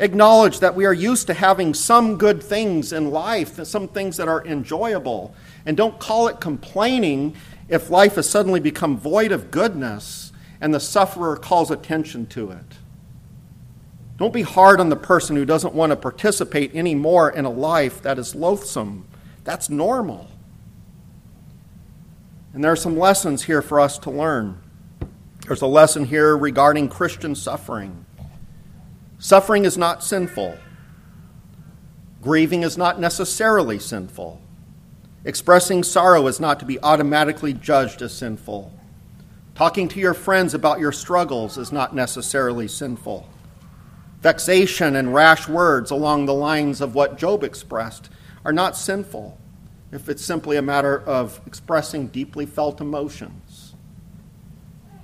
Acknowledge 0.01 0.61
that 0.61 0.75
we 0.75 0.87
are 0.87 0.95
used 0.95 1.27
to 1.27 1.35
having 1.35 1.75
some 1.75 2.17
good 2.17 2.43
things 2.43 2.95
in 2.95 3.11
life, 3.11 3.63
some 3.67 3.87
things 3.87 4.17
that 4.17 4.29
are 4.29 4.47
enjoyable. 4.47 5.35
And 5.67 5.77
don't 5.77 5.99
call 5.99 6.27
it 6.29 6.41
complaining 6.41 7.37
if 7.69 7.91
life 7.91 8.15
has 8.15 8.31
suddenly 8.31 8.61
become 8.61 8.97
void 8.97 9.31
of 9.31 9.51
goodness 9.51 10.28
and 10.61 10.75
the 10.75 10.81
sufferer 10.81 11.37
calls 11.37 11.71
attention 11.71 12.27
to 12.27 12.51
it. 12.51 12.79
Don't 14.17 14.33
be 14.33 14.43
hard 14.43 14.81
on 14.81 14.89
the 14.89 14.97
person 14.97 15.37
who 15.37 15.45
doesn't 15.45 15.75
want 15.75 15.91
to 15.91 15.97
participate 15.97 16.75
anymore 16.75 17.31
in 17.31 17.45
a 17.45 17.51
life 17.51 18.03
that 18.03 18.19
is 18.19 18.35
loathsome. 18.35 19.07
That's 19.45 19.71
normal. 19.71 20.29
And 22.53 22.65
there 22.65 22.73
are 22.73 22.77
some 22.77 22.99
lessons 22.99 23.45
here 23.45 23.63
for 23.63 23.79
us 23.79 23.99
to 23.99 24.11
learn. 24.11 24.61
There's 25.47 25.63
a 25.63 25.67
lesson 25.67 26.05
here 26.07 26.37
regarding 26.37 26.89
Christian 26.89 27.35
suffering. 27.37 28.05
Suffering 29.19 29.65
is 29.65 29.79
not 29.79 30.03
sinful. 30.03 30.59
Grieving 32.21 32.65
is 32.65 32.77
not 32.77 32.99
necessarily 32.99 33.79
sinful. 33.79 34.41
Expressing 35.25 35.85
sorrow 35.85 36.27
is 36.27 36.41
not 36.41 36.59
to 36.59 36.67
be 36.67 36.81
automatically 36.81 37.53
judged 37.53 38.03
as 38.03 38.13
sinful. 38.13 38.73
Talking 39.59 39.89
to 39.89 39.99
your 39.99 40.15
friends 40.15 40.55
about 40.55 40.79
your 40.79 40.93
struggles 40.93 41.59
is 41.59 41.73
not 41.73 41.93
necessarily 41.93 42.69
sinful. 42.69 43.29
Vexation 44.21 44.95
and 44.95 45.13
rash 45.13 45.49
words 45.49 45.91
along 45.91 46.27
the 46.27 46.33
lines 46.33 46.81
of 46.81 46.95
what 46.95 47.19
Job 47.19 47.43
expressed 47.43 48.09
are 48.45 48.53
not 48.53 48.77
sinful 48.77 49.37
if 49.91 50.09
it's 50.09 50.25
simply 50.25 50.57
a 50.59 50.63
matter 50.63 51.01
of 51.01 51.41
expressing 51.45 52.07
deeply 52.07 52.47
felt 52.47 52.81
emotions. 52.81 53.75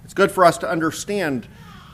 It's 0.05 0.15
good 0.15 0.31
for 0.31 0.45
us 0.45 0.57
to 0.59 0.71
understand 0.71 1.49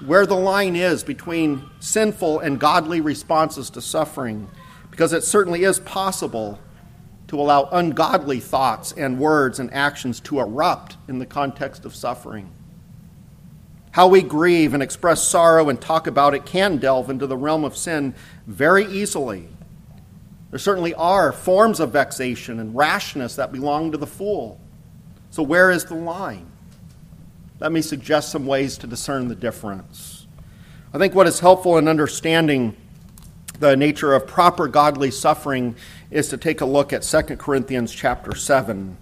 where 0.05 0.27
the 0.27 0.37
line 0.37 0.77
is 0.77 1.03
between 1.03 1.64
sinful 1.79 2.40
and 2.40 2.61
godly 2.61 3.01
responses 3.01 3.70
to 3.70 3.81
suffering, 3.81 4.51
because 4.90 5.14
it 5.14 5.25
certainly 5.25 5.64
is 5.64 5.79
possible 5.79 6.59
to 7.30 7.40
allow 7.40 7.68
ungodly 7.70 8.40
thoughts 8.40 8.90
and 8.90 9.16
words 9.16 9.60
and 9.60 9.72
actions 9.72 10.18
to 10.18 10.40
erupt 10.40 10.96
in 11.06 11.20
the 11.20 11.26
context 11.26 11.84
of 11.84 11.94
suffering. 11.94 12.50
How 13.92 14.08
we 14.08 14.20
grieve 14.20 14.74
and 14.74 14.82
express 14.82 15.22
sorrow 15.22 15.68
and 15.68 15.80
talk 15.80 16.08
about 16.08 16.34
it 16.34 16.44
can 16.44 16.78
delve 16.78 17.08
into 17.08 17.28
the 17.28 17.36
realm 17.36 17.62
of 17.62 17.76
sin 17.76 18.16
very 18.48 18.84
easily. 18.84 19.46
There 20.50 20.58
certainly 20.58 20.92
are 20.94 21.30
forms 21.30 21.78
of 21.78 21.92
vexation 21.92 22.58
and 22.58 22.74
rashness 22.74 23.36
that 23.36 23.52
belong 23.52 23.92
to 23.92 23.98
the 23.98 24.08
fool. 24.08 24.58
So, 25.30 25.44
where 25.44 25.70
is 25.70 25.84
the 25.84 25.94
line? 25.94 26.50
Let 27.60 27.70
me 27.70 27.80
suggest 27.80 28.30
some 28.30 28.44
ways 28.44 28.76
to 28.78 28.88
discern 28.88 29.28
the 29.28 29.36
difference. 29.36 30.26
I 30.92 30.98
think 30.98 31.14
what 31.14 31.28
is 31.28 31.38
helpful 31.38 31.78
in 31.78 31.86
understanding 31.86 32.76
the 33.60 33.76
nature 33.76 34.14
of 34.14 34.26
proper 34.26 34.66
godly 34.66 35.12
suffering 35.12 35.76
is 36.11 36.29
to 36.29 36.37
take 36.37 36.61
a 36.61 36.66
look 36.66 36.92
at 36.92 37.03
2 37.03 37.23
Corinthians 37.37 37.92
chapter 37.92 38.35
7. 38.35 38.96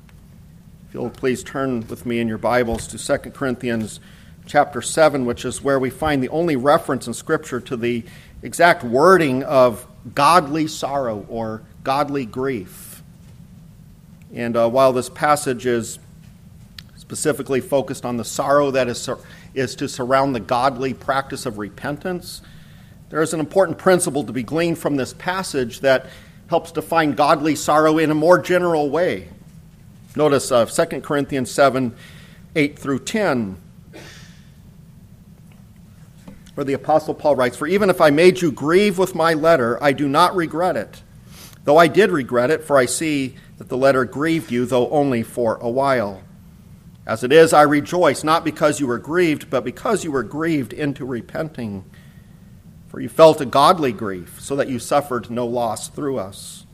If 0.87 0.95
you'll 0.95 1.09
please 1.09 1.43
turn 1.43 1.87
with 1.89 2.05
me 2.05 2.21
in 2.21 2.29
your 2.29 2.37
Bibles 2.37 2.87
to 2.89 2.99
2 2.99 3.31
Corinthians 3.31 3.99
chapter 4.45 4.83
7, 4.83 5.25
which 5.25 5.47
is 5.47 5.63
where 5.63 5.79
we 5.79 5.89
find 5.89 6.23
the 6.23 6.29
only 6.29 6.55
reference 6.57 7.07
in 7.07 7.15
Scripture 7.15 7.61
to 7.61 7.79
the 7.79 8.05
exact 8.43 8.85
wording 8.85 9.43
of 9.45 9.87
godly 10.15 10.67
sorrow 10.67 11.25
or 11.31 11.63
godly 11.83 12.27
grief. 12.27 13.03
And 14.35 14.55
uh, 14.55 14.69
while 14.69 14.93
this 14.93 15.09
passage 15.09 15.65
is 15.65 15.99
specifically 16.97 17.63
focused 17.63 18.05
on 18.05 18.19
the 18.19 18.25
sorrow 18.25 18.71
that 18.73 18.87
is, 18.87 19.09
is 19.55 19.75
to 19.77 19.89
surround 19.89 20.35
the 20.35 20.41
godly 20.41 20.93
practice 20.93 21.47
of 21.47 21.57
repentance, 21.57 22.43
there 23.09 23.23
is 23.23 23.33
an 23.33 23.41
important 23.41 23.79
principle 23.79 24.25
to 24.25 24.33
be 24.33 24.43
gleaned 24.43 24.77
from 24.77 24.97
this 24.97 25.15
passage 25.15 25.81
that 25.81 26.05
helps 26.49 26.73
define 26.73 27.13
godly 27.13 27.55
sorrow 27.55 27.99
in 27.99 28.11
a 28.11 28.15
more 28.15 28.39
general 28.39 28.91
way. 28.91 29.29
Notice 30.17 30.51
uh, 30.51 30.67
2 30.67 31.01
Corinthians 31.01 31.51
7 31.51 31.95
8 32.57 32.79
through 32.79 32.99
10 33.01 33.61
where 36.59 36.65
the 36.65 36.73
Apostle 36.73 37.15
Paul 37.15 37.37
writes, 37.37 37.57
For 37.57 37.69
even 37.69 37.89
if 37.89 38.01
I 38.01 38.11
made 38.11 38.43
you 38.43 38.51
grieve 38.51 38.99
with 38.99 39.15
my 39.15 39.33
letter, 39.33 39.81
I 39.81 39.93
do 39.93 40.09
not 40.09 40.35
regret 40.35 40.77
it. 40.77 41.05
Though 41.63 41.77
I 41.77 41.87
did 41.87 42.11
regret 42.11 42.51
it, 42.51 42.65
for 42.65 42.77
I 42.77 42.87
see 42.87 43.37
that 43.59 43.69
the 43.69 43.77
letter 43.77 44.05
grieved 44.05 44.51
you, 44.51 44.67
though 44.67 44.91
only 44.91 45.23
for 45.23 45.59
a 45.59 45.71
while. 45.71 46.21
As 47.07 47.23
it 47.23 47.31
is, 47.31 47.53
I 47.53 47.63
rejoice, 47.63 48.25
not 48.25 48.45
because 48.45 48.81
you 48.81 48.89
were 48.89 48.99
grieved, 48.99 49.51
but 49.51 49.63
because 49.63 50.03
you 50.03 50.11
were 50.11 50.25
grieved 50.25 50.73
into 50.73 51.05
repenting. 51.05 51.85
For 52.99 53.03
you 53.03 53.09
felt 53.09 53.41
a 53.41 53.47
godly 53.47 53.93
grief, 53.93 54.41
so 54.41 54.57
that 54.57 54.69
you 54.69 54.81
suffered 54.81 55.31
no 55.31 55.47
loss 55.47 55.87
through 55.87 56.19
us. 56.19 56.67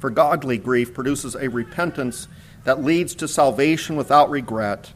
For 0.00 0.10
godly 0.10 0.58
grief 0.58 0.92
produces 0.92 1.36
a 1.36 1.48
repentance 1.48 2.26
that 2.64 2.82
leads 2.82 3.14
to 3.14 3.28
salvation 3.28 3.94
without 3.94 4.28
regret, 4.28 4.92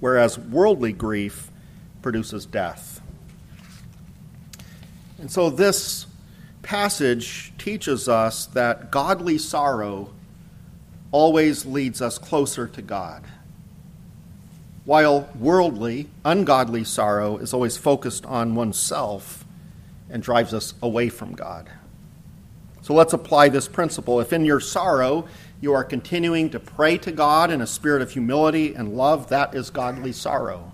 whereas 0.00 0.36
worldly 0.36 0.92
grief 0.92 1.48
produces 2.02 2.44
death. 2.44 3.00
And 5.18 5.30
so 5.30 5.48
this 5.48 6.08
passage 6.62 7.52
teaches 7.56 8.08
us 8.08 8.46
that 8.46 8.90
godly 8.90 9.38
sorrow 9.38 10.12
always 11.12 11.66
leads 11.66 12.02
us 12.02 12.18
closer 12.18 12.66
to 12.66 12.82
God, 12.82 13.22
while 14.84 15.28
worldly, 15.38 16.08
ungodly 16.24 16.82
sorrow 16.82 17.36
is 17.36 17.54
always 17.54 17.76
focused 17.76 18.26
on 18.26 18.56
oneself 18.56 19.43
and 20.10 20.22
drives 20.22 20.54
us 20.54 20.74
away 20.82 21.08
from 21.08 21.34
God. 21.34 21.70
So 22.82 22.92
let's 22.92 23.14
apply 23.14 23.48
this 23.48 23.66
principle. 23.66 24.20
If 24.20 24.32
in 24.32 24.44
your 24.44 24.60
sorrow 24.60 25.26
you 25.60 25.72
are 25.72 25.84
continuing 25.84 26.50
to 26.50 26.60
pray 26.60 26.98
to 26.98 27.12
God 27.12 27.50
in 27.50 27.62
a 27.62 27.66
spirit 27.66 28.02
of 28.02 28.10
humility 28.10 28.74
and 28.74 28.94
love, 28.96 29.30
that 29.30 29.54
is 29.54 29.70
godly 29.70 30.12
sorrow. 30.12 30.72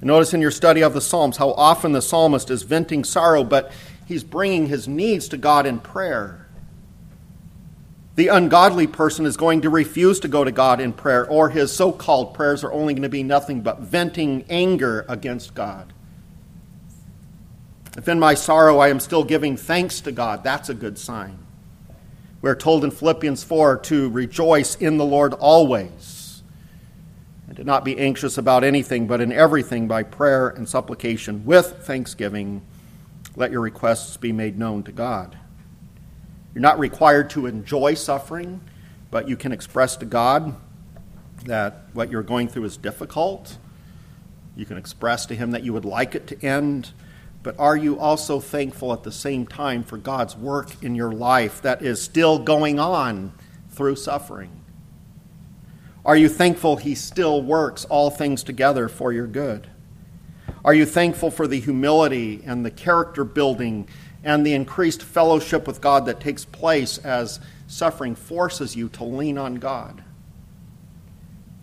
Notice 0.00 0.32
in 0.32 0.40
your 0.40 0.52
study 0.52 0.82
of 0.82 0.94
the 0.94 1.00
Psalms 1.00 1.38
how 1.38 1.50
often 1.54 1.90
the 1.90 2.00
psalmist 2.00 2.50
is 2.50 2.62
venting 2.62 3.02
sorrow, 3.02 3.42
but 3.42 3.72
he's 4.06 4.22
bringing 4.22 4.66
his 4.66 4.86
needs 4.86 5.26
to 5.28 5.36
God 5.36 5.66
in 5.66 5.80
prayer. 5.80 6.46
The 8.14 8.28
ungodly 8.28 8.86
person 8.86 9.26
is 9.26 9.36
going 9.36 9.62
to 9.62 9.70
refuse 9.70 10.20
to 10.20 10.28
go 10.28 10.44
to 10.44 10.52
God 10.52 10.80
in 10.80 10.92
prayer, 10.92 11.28
or 11.28 11.50
his 11.50 11.72
so 11.72 11.90
called 11.90 12.32
prayers 12.32 12.62
are 12.62 12.72
only 12.72 12.94
going 12.94 13.02
to 13.02 13.08
be 13.08 13.24
nothing 13.24 13.60
but 13.60 13.80
venting 13.80 14.44
anger 14.48 15.04
against 15.08 15.54
God. 15.54 15.92
If 17.98 18.06
in 18.06 18.20
my 18.20 18.34
sorrow 18.34 18.78
I 18.78 18.90
am 18.90 19.00
still 19.00 19.24
giving 19.24 19.56
thanks 19.56 20.00
to 20.02 20.12
God, 20.12 20.44
that's 20.44 20.68
a 20.68 20.74
good 20.74 20.98
sign. 20.98 21.36
We're 22.40 22.54
told 22.54 22.84
in 22.84 22.92
Philippians 22.92 23.42
4 23.42 23.78
to 23.78 24.08
rejoice 24.10 24.76
in 24.76 24.98
the 24.98 25.04
Lord 25.04 25.34
always 25.34 26.44
and 27.48 27.56
to 27.56 27.64
not 27.64 27.84
be 27.84 27.98
anxious 27.98 28.38
about 28.38 28.62
anything, 28.62 29.08
but 29.08 29.20
in 29.20 29.32
everything 29.32 29.88
by 29.88 30.04
prayer 30.04 30.48
and 30.48 30.68
supplication 30.68 31.44
with 31.44 31.84
thanksgiving, 31.86 32.62
let 33.34 33.50
your 33.50 33.62
requests 33.62 34.16
be 34.16 34.30
made 34.30 34.56
known 34.56 34.84
to 34.84 34.92
God. 34.92 35.36
You're 36.54 36.62
not 36.62 36.78
required 36.78 37.30
to 37.30 37.46
enjoy 37.46 37.94
suffering, 37.94 38.60
but 39.10 39.28
you 39.28 39.36
can 39.36 39.50
express 39.50 39.96
to 39.96 40.06
God 40.06 40.54
that 41.46 41.86
what 41.94 42.12
you're 42.12 42.22
going 42.22 42.46
through 42.46 42.66
is 42.66 42.76
difficult. 42.76 43.58
You 44.54 44.66
can 44.66 44.76
express 44.76 45.26
to 45.26 45.34
Him 45.34 45.50
that 45.50 45.64
you 45.64 45.72
would 45.72 45.84
like 45.84 46.14
it 46.14 46.28
to 46.28 46.46
end. 46.46 46.92
But 47.42 47.58
are 47.58 47.76
you 47.76 47.98
also 47.98 48.40
thankful 48.40 48.92
at 48.92 49.04
the 49.04 49.12
same 49.12 49.46
time 49.46 49.82
for 49.84 49.96
God's 49.96 50.36
work 50.36 50.82
in 50.82 50.94
your 50.94 51.12
life 51.12 51.62
that 51.62 51.82
is 51.82 52.02
still 52.02 52.38
going 52.38 52.78
on 52.78 53.32
through 53.70 53.96
suffering? 53.96 54.50
Are 56.04 56.16
you 56.16 56.28
thankful 56.28 56.76
He 56.76 56.94
still 56.94 57.42
works 57.42 57.84
all 57.84 58.10
things 58.10 58.42
together 58.42 58.88
for 58.88 59.12
your 59.12 59.26
good? 59.26 59.68
Are 60.64 60.74
you 60.74 60.84
thankful 60.84 61.30
for 61.30 61.46
the 61.46 61.60
humility 61.60 62.42
and 62.44 62.64
the 62.64 62.70
character 62.70 63.24
building 63.24 63.88
and 64.24 64.44
the 64.44 64.54
increased 64.54 65.02
fellowship 65.02 65.66
with 65.66 65.80
God 65.80 66.06
that 66.06 66.20
takes 66.20 66.44
place 66.44 66.98
as 66.98 67.40
suffering 67.66 68.14
forces 68.14 68.74
you 68.74 68.88
to 68.90 69.04
lean 69.04 69.38
on 69.38 69.56
God? 69.56 70.02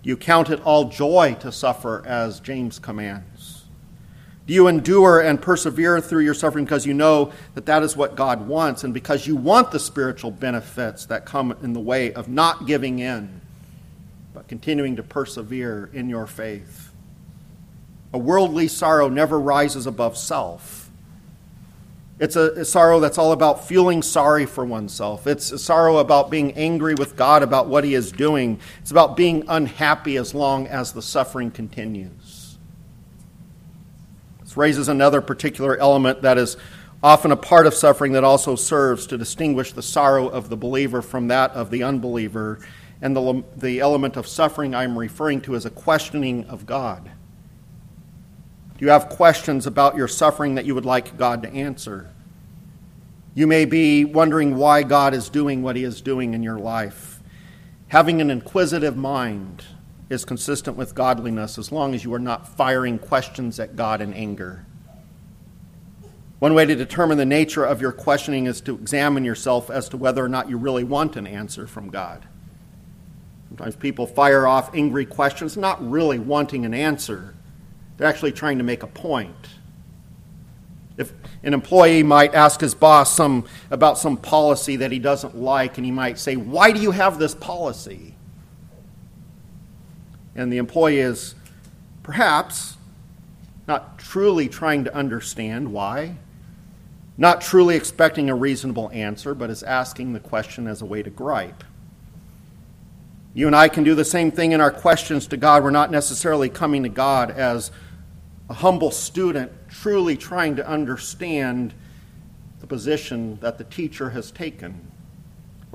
You 0.03 0.15
count 0.15 0.51
it 0.51 0.61
all 0.61 0.89
joy 0.89 1.35
to 1.39 1.51
suffer, 1.51 2.03
as 2.05 2.39
James 2.39 2.77
commands. 2.77 3.54
Do 4.47 4.53
you 4.53 4.67
endure 4.67 5.21
and 5.21 5.41
persevere 5.41 5.99
through 5.99 6.23
your 6.23 6.35
suffering 6.35 6.65
because 6.65 6.85
you 6.85 6.93
know 6.93 7.31
that 7.55 7.65
that 7.65 7.81
is 7.81 7.97
what 7.97 8.15
God 8.15 8.47
wants 8.47 8.83
and 8.83 8.93
because 8.93 9.25
you 9.25 9.35
want 9.35 9.71
the 9.71 9.79
spiritual 9.79 10.29
benefits 10.29 11.05
that 11.07 11.25
come 11.25 11.55
in 11.63 11.73
the 11.73 11.79
way 11.79 12.13
of 12.13 12.27
not 12.27 12.67
giving 12.67 12.99
in, 12.99 13.41
but 14.35 14.47
continuing 14.47 14.97
to 14.97 15.03
persevere 15.03 15.89
in 15.93 16.09
your 16.09 16.27
faith? 16.27 16.91
A 18.13 18.19
worldly 18.19 18.67
sorrow 18.67 19.09
never 19.09 19.39
rises 19.39 19.87
above 19.87 20.15
self. 20.15 20.85
It's 22.19 22.37
a, 22.37 22.51
a, 22.51 22.65
sorrow 22.65 23.01
that's 23.01 23.17
all 23.17 23.33
about 23.33 23.67
feeling 23.67 24.01
sorry 24.01 24.45
for 24.45 24.63
oneself. 24.63 25.27
It's 25.27 25.51
a 25.51 25.59
sorrow 25.59 25.97
about 25.97 26.29
being 26.29 26.53
angry 26.53 26.93
with 26.93 27.17
God 27.17 27.43
about 27.43 27.67
what 27.67 27.83
He 27.83 27.93
is 27.93 28.11
doing. 28.11 28.59
It's 28.79 28.91
about 28.91 29.17
being 29.17 29.43
unhappy 29.49 30.15
as 30.15 30.33
long 30.33 30.65
as 30.67 30.93
the 30.93 31.01
suffering 31.01 31.51
continues. 31.51 32.24
Raises 34.55 34.87
another 34.87 35.21
particular 35.21 35.77
element 35.77 36.21
that 36.21 36.37
is 36.37 36.57
often 37.03 37.31
a 37.31 37.37
part 37.37 37.67
of 37.67 37.73
suffering 37.73 38.13
that 38.13 38.23
also 38.23 38.55
serves 38.55 39.05
to 39.07 39.17
distinguish 39.17 39.71
the 39.73 39.81
sorrow 39.81 40.27
of 40.27 40.49
the 40.49 40.57
believer 40.57 41.01
from 41.01 41.27
that 41.27 41.51
of 41.51 41.69
the 41.69 41.83
unbeliever. 41.83 42.59
And 43.01 43.15
the, 43.15 43.43
the 43.55 43.79
element 43.79 44.17
of 44.17 44.27
suffering 44.27 44.73
I'm 44.73 44.97
referring 44.97 45.41
to 45.41 45.55
is 45.55 45.65
a 45.65 45.69
questioning 45.69 46.45
of 46.45 46.65
God. 46.65 47.11
Do 48.77 48.83
you 48.83 48.91
have 48.91 49.09
questions 49.09 49.67
about 49.67 49.95
your 49.95 50.07
suffering 50.07 50.55
that 50.55 50.65
you 50.65 50.75
would 50.75 50.85
like 50.85 51.17
God 51.17 51.43
to 51.43 51.49
answer? 51.49 52.09
You 53.33 53.47
may 53.47 53.65
be 53.65 54.05
wondering 54.05 54.55
why 54.55 54.83
God 54.83 55.13
is 55.13 55.29
doing 55.29 55.61
what 55.61 55.75
He 55.75 55.83
is 55.83 56.01
doing 56.01 56.33
in 56.33 56.41
your 56.41 56.57
life. 56.57 57.21
Having 57.89 58.21
an 58.21 58.31
inquisitive 58.31 58.97
mind 58.97 59.63
is 60.09 60.25
consistent 60.25 60.77
with 60.77 60.95
godliness 60.95 61.57
as 61.57 61.71
long 61.71 61.93
as 61.93 62.03
you 62.03 62.13
are 62.13 62.19
not 62.19 62.47
firing 62.47 62.99
questions 62.99 63.59
at 63.59 63.75
God 63.75 64.01
in 64.01 64.13
anger. 64.13 64.65
One 66.39 66.53
way 66.53 66.65
to 66.65 66.75
determine 66.75 67.17
the 67.17 67.25
nature 67.25 67.63
of 67.63 67.81
your 67.81 67.91
questioning 67.91 68.45
is 68.45 68.61
to 68.61 68.75
examine 68.75 69.25
yourself 69.25 69.69
as 69.69 69.89
to 69.89 69.97
whether 69.97 70.23
or 70.23 70.29
not 70.29 70.49
you 70.49 70.57
really 70.57 70.83
want 70.83 71.15
an 71.15 71.25
answer 71.25 71.65
from 71.65 71.89
God. 71.89 72.27
Sometimes 73.47 73.75
people 73.75 74.05
fire 74.05 74.45
off 74.45 74.75
angry 74.75 75.05
questions, 75.05 75.57
not 75.57 75.87
really 75.89 76.19
wanting 76.19 76.65
an 76.65 76.73
answer 76.73 77.35
they're 77.97 78.07
actually 78.07 78.33
trying 78.33 78.57
to 78.57 78.63
make 78.63 78.83
a 78.83 78.87
point. 78.87 79.35
If 80.97 81.11
an 81.43 81.53
employee 81.53 82.03
might 82.03 82.33
ask 82.33 82.61
his 82.61 82.73
boss 82.73 83.13
some, 83.13 83.45
about 83.69 83.97
some 83.97 84.17
policy 84.17 84.77
that 84.77 84.91
he 84.91 84.99
doesn't 84.99 85.35
like, 85.35 85.77
and 85.77 85.85
he 85.85 85.91
might 85.91 86.17
say, 86.19 86.35
Why 86.35 86.71
do 86.71 86.81
you 86.81 86.91
have 86.91 87.19
this 87.19 87.35
policy? 87.35 88.14
And 90.35 90.51
the 90.51 90.57
employee 90.57 90.99
is 90.99 91.35
perhaps 92.03 92.77
not 93.67 93.97
truly 93.97 94.47
trying 94.47 94.83
to 94.83 94.95
understand 94.95 95.71
why, 95.71 96.17
not 97.17 97.41
truly 97.41 97.75
expecting 97.75 98.29
a 98.29 98.35
reasonable 98.35 98.91
answer, 98.91 99.33
but 99.33 99.49
is 99.49 99.63
asking 99.63 100.13
the 100.13 100.19
question 100.19 100.67
as 100.67 100.81
a 100.81 100.85
way 100.85 101.01
to 101.01 101.09
gripe. 101.09 101.63
You 103.33 103.47
and 103.47 103.55
I 103.55 103.67
can 103.67 103.83
do 103.83 103.95
the 103.95 104.05
same 104.05 104.31
thing 104.31 104.51
in 104.51 104.61
our 104.61 104.71
questions 104.71 105.27
to 105.27 105.37
God. 105.37 105.63
We're 105.63 105.71
not 105.71 105.91
necessarily 105.91 106.49
coming 106.49 106.83
to 106.83 106.89
God 106.89 107.31
as 107.31 107.71
a 108.49 108.53
humble 108.53 108.91
student 108.91 109.51
truly 109.69 110.15
trying 110.15 110.55
to 110.57 110.67
understand 110.67 111.73
the 112.61 112.67
position 112.67 113.37
that 113.41 113.57
the 113.57 113.63
teacher 113.63 114.11
has 114.11 114.31
taken. 114.31 114.91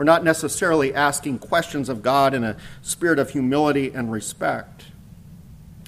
We're 0.01 0.05
not 0.05 0.25
necessarily 0.25 0.95
asking 0.95 1.41
questions 1.41 1.91
of 1.91 2.03
God 2.03 2.33
in 2.33 2.43
a 2.43 2.57
spirit 2.81 3.19
of 3.19 3.29
humility 3.29 3.93
and 3.93 4.11
respect. 4.11 4.87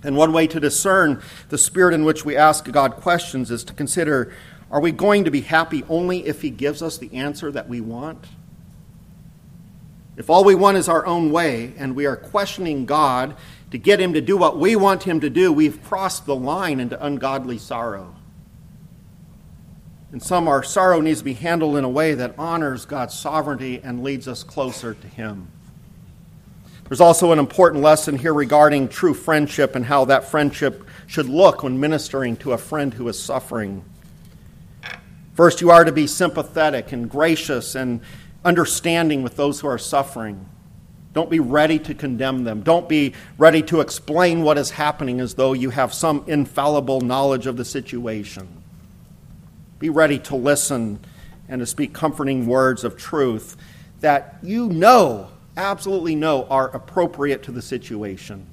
And 0.05 0.19
one 0.19 0.35
way 0.35 0.47
to 0.49 0.61
discern 0.61 1.23
the 1.49 1.57
spirit 1.57 1.95
in 1.95 2.05
which 2.05 2.23
we 2.23 2.37
ask 2.37 2.71
God 2.71 2.97
questions 2.97 3.51
is 3.51 3.65
to 3.65 3.73
consider 3.73 4.31
are 4.71 4.83
we 4.83 4.93
going 4.93 5.25
to 5.25 5.31
be 5.31 5.41
happy 5.41 5.83
only 5.89 6.27
if 6.27 6.43
He 6.43 6.51
gives 6.51 6.83
us 6.83 6.99
the 6.99 7.11
answer 7.15 7.51
that 7.53 7.71
we 7.71 7.81
want? 7.81 8.27
If 10.19 10.29
all 10.29 10.45
we 10.45 10.55
want 10.55 10.77
is 10.77 10.91
our 10.91 11.07
own 11.07 11.33
way 11.33 11.73
and 11.79 11.97
we 11.97 12.05
are 12.05 12.17
questioning 12.17 12.85
God 12.85 13.35
to 13.71 13.79
get 13.79 13.99
him 13.99 14.13
to 14.13 14.21
do 14.21 14.37
what 14.37 14.59
we 14.59 14.77
want 14.77 15.05
him 15.05 15.21
to 15.21 15.31
do, 15.31 15.51
we've 15.51 15.83
crossed 15.85 16.27
the 16.27 16.37
line 16.37 16.81
into 16.81 17.03
ungodly 17.03 17.57
sorrow. 17.57 18.15
And 20.13 20.23
some, 20.23 20.47
our 20.47 20.63
sorrow 20.63 21.01
needs 21.01 21.21
to 21.21 21.25
be 21.25 21.33
handled 21.33 21.77
in 21.77 21.85
a 21.85 21.89
way 21.89 22.15
that 22.15 22.35
honors 22.39 22.85
God's 22.85 23.19
sovereignty 23.19 23.81
and 23.83 24.05
leads 24.05 24.29
us 24.29 24.45
closer 24.45 24.93
to 24.93 25.09
him. 25.09 25.49
There's 26.89 27.01
also 27.01 27.33
an 27.33 27.39
important 27.39 27.83
lesson 27.83 28.19
here 28.19 28.35
regarding 28.35 28.89
true 28.89 29.15
friendship 29.15 29.75
and 29.75 29.87
how 29.87 30.05
that 30.05 30.31
friendship 30.31 30.87
should 31.07 31.31
look 31.31 31.63
when 31.63 31.81
ministering 31.81 32.37
to 32.39 32.53
a 32.53 32.59
friend 32.59 32.93
who 32.93 33.09
is 33.09 33.19
suffering. 33.19 33.83
First, 35.33 35.63
you 35.63 35.71
are 35.71 35.85
to 35.85 35.93
be 35.93 36.07
sympathetic 36.07 36.93
and 36.93 37.09
gracious 37.09 37.75
and 37.75 38.03
understanding 38.45 39.23
with 39.23 39.37
those 39.37 39.61
who 39.61 39.69
are 39.69 39.79
suffering. 39.79 40.47
Don't 41.15 41.31
be 41.31 41.41
ready 41.41 41.79
to 41.79 41.95
condemn 41.95 42.45
them. 42.45 42.63
Don't 42.63 42.87
be 42.87 43.15
ready 43.39 43.63
to 43.63 43.81
explain 43.81 44.43
what 44.43 44.59
is 44.59 44.71
happening 44.71 45.21
as 45.21 45.35
though 45.35 45.55
you 45.55 45.71
have 45.71 45.95
some 45.95 46.25
infallible 46.27 47.01
knowledge 47.01 47.47
of 47.47 47.57
the 47.57 47.65
situation. 47.65 48.62
Be 49.83 49.91
ready 49.91 50.21
to 50.21 50.37
listen 50.37 51.01
and 51.49 51.59
to 51.59 51.67
speak 51.67 51.93
comforting 51.93 52.47
words 52.47 52.85
of 52.85 52.97
truth 52.97 53.57
that 53.99 54.37
you 54.41 54.69
know, 54.69 55.27
absolutely 55.57 56.15
know, 56.15 56.45
are 56.45 56.69
appropriate 56.69 57.43
to 57.43 57.51
the 57.51 57.61
situation. 57.61 58.47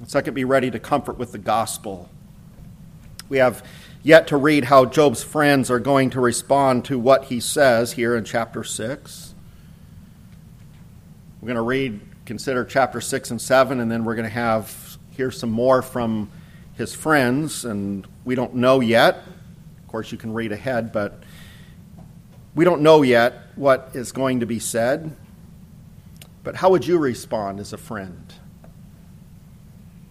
And 0.00 0.08
second, 0.08 0.34
be 0.34 0.42
ready 0.42 0.68
to 0.72 0.80
comfort 0.80 1.16
with 1.16 1.30
the 1.30 1.38
gospel. 1.38 2.10
We 3.28 3.38
have 3.38 3.64
yet 4.02 4.26
to 4.26 4.36
read 4.36 4.64
how 4.64 4.84
Job's 4.84 5.22
friends 5.22 5.70
are 5.70 5.78
going 5.78 6.10
to 6.10 6.20
respond 6.20 6.84
to 6.86 6.98
what 6.98 7.26
he 7.26 7.38
says 7.38 7.92
here 7.92 8.16
in 8.16 8.24
chapter 8.24 8.64
6. 8.64 9.32
We're 11.40 11.46
going 11.46 11.54
to 11.54 11.62
read, 11.62 12.00
consider 12.24 12.64
chapter 12.64 13.00
6 13.00 13.30
and 13.30 13.40
7, 13.40 13.78
and 13.78 13.88
then 13.88 14.04
we're 14.04 14.16
going 14.16 14.28
to 14.28 14.34
have 14.34 14.98
hear 15.12 15.30
some 15.30 15.52
more 15.52 15.82
from 15.82 16.32
his 16.74 16.96
friends, 16.96 17.64
and 17.64 18.08
we 18.24 18.34
don't 18.34 18.56
know 18.56 18.80
yet. 18.80 19.22
Course, 19.96 20.12
you 20.12 20.18
can 20.18 20.34
read 20.34 20.52
ahead, 20.52 20.92
but 20.92 21.22
we 22.54 22.66
don't 22.66 22.82
know 22.82 23.00
yet 23.00 23.44
what 23.54 23.92
is 23.94 24.12
going 24.12 24.40
to 24.40 24.46
be 24.46 24.58
said. 24.58 25.16
But 26.44 26.56
how 26.56 26.68
would 26.68 26.86
you 26.86 26.98
respond 26.98 27.60
as 27.60 27.72
a 27.72 27.78
friend? 27.78 28.34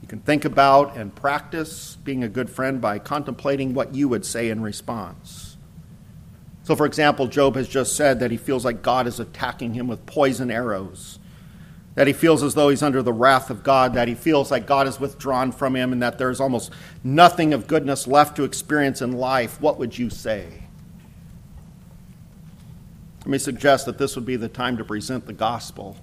You 0.01 0.07
can 0.07 0.21
think 0.21 0.43
about 0.43 0.97
and 0.97 1.13
practice 1.13 1.97
being 2.03 2.23
a 2.23 2.27
good 2.27 2.49
friend 2.49 2.81
by 2.81 2.97
contemplating 2.97 3.75
what 3.75 3.93
you 3.93 4.09
would 4.09 4.25
say 4.25 4.49
in 4.49 4.63
response. 4.63 5.55
So, 6.63 6.75
for 6.75 6.87
example, 6.87 7.27
Job 7.27 7.55
has 7.55 7.67
just 7.67 7.95
said 7.95 8.21
that 8.21 8.31
he 8.31 8.37
feels 8.37 8.65
like 8.65 8.81
God 8.81 9.05
is 9.05 9.19
attacking 9.19 9.75
him 9.75 9.85
with 9.85 10.03
poison 10.07 10.49
arrows 10.49 11.19
that 11.95 12.07
he 12.07 12.13
feels 12.13 12.43
as 12.43 12.53
though 12.53 12.69
he's 12.69 12.83
under 12.83 13.01
the 13.01 13.13
wrath 13.13 13.49
of 13.49 13.63
God, 13.63 13.93
that 13.93 14.07
he 14.07 14.15
feels 14.15 14.51
like 14.51 14.67
God 14.67 14.87
is 14.87 14.99
withdrawn 14.99 15.51
from 15.51 15.75
him, 15.75 15.93
and 15.93 16.01
that 16.01 16.17
there's 16.17 16.41
almost 16.41 16.71
nothing 17.03 17.53
of 17.53 17.67
goodness 17.67 18.05
left 18.05 18.35
to 18.35 18.43
experience 18.43 19.01
in 19.01 19.13
life, 19.13 19.59
what 19.61 19.79
would 19.79 19.97
you 19.97 20.09
say? 20.09 20.63
Let 23.19 23.27
me 23.27 23.37
suggest 23.37 23.85
that 23.87 23.97
this 23.97 24.15
would 24.15 24.25
be 24.25 24.35
the 24.35 24.49
time 24.49 24.77
to 24.77 24.85
present 24.85 25.25
the 25.25 25.33
gospel. 25.33 25.97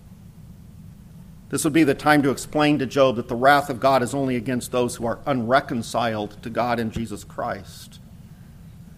This 1.50 1.64
would 1.64 1.74
be 1.74 1.84
the 1.84 1.94
time 1.94 2.22
to 2.22 2.30
explain 2.30 2.78
to 2.78 2.86
Job 2.86 3.16
that 3.16 3.28
the 3.28 3.36
wrath 3.36 3.68
of 3.68 3.78
God 3.78 4.02
is 4.02 4.14
only 4.14 4.36
against 4.36 4.72
those 4.72 4.96
who 4.96 5.06
are 5.06 5.20
unreconciled 5.26 6.42
to 6.42 6.48
God 6.48 6.80
in 6.80 6.90
Jesus 6.90 7.22
Christ. 7.22 8.00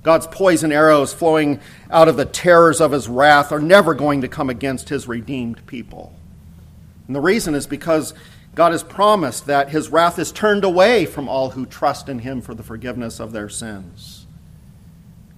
God's 0.04 0.28
poison 0.28 0.70
arrows 0.70 1.12
flowing 1.12 1.60
out 1.90 2.08
of 2.08 2.16
the 2.16 2.24
terrors 2.24 2.80
of 2.80 2.92
his 2.92 3.08
wrath 3.08 3.50
are 3.50 3.58
never 3.58 3.92
going 3.92 4.20
to 4.20 4.28
come 4.28 4.48
against 4.48 4.88
his 4.88 5.08
redeemed 5.08 5.66
people. 5.66 6.14
And 7.06 7.14
the 7.14 7.20
reason 7.20 7.54
is 7.54 7.66
because 7.66 8.14
God 8.54 8.72
has 8.72 8.82
promised 8.82 9.46
that 9.46 9.70
his 9.70 9.88
wrath 9.88 10.18
is 10.18 10.32
turned 10.32 10.64
away 10.64 11.06
from 11.06 11.28
all 11.28 11.50
who 11.50 11.66
trust 11.66 12.08
in 12.08 12.20
him 12.20 12.40
for 12.40 12.54
the 12.54 12.62
forgiveness 12.62 13.20
of 13.20 13.32
their 13.32 13.48
sins. 13.48 14.26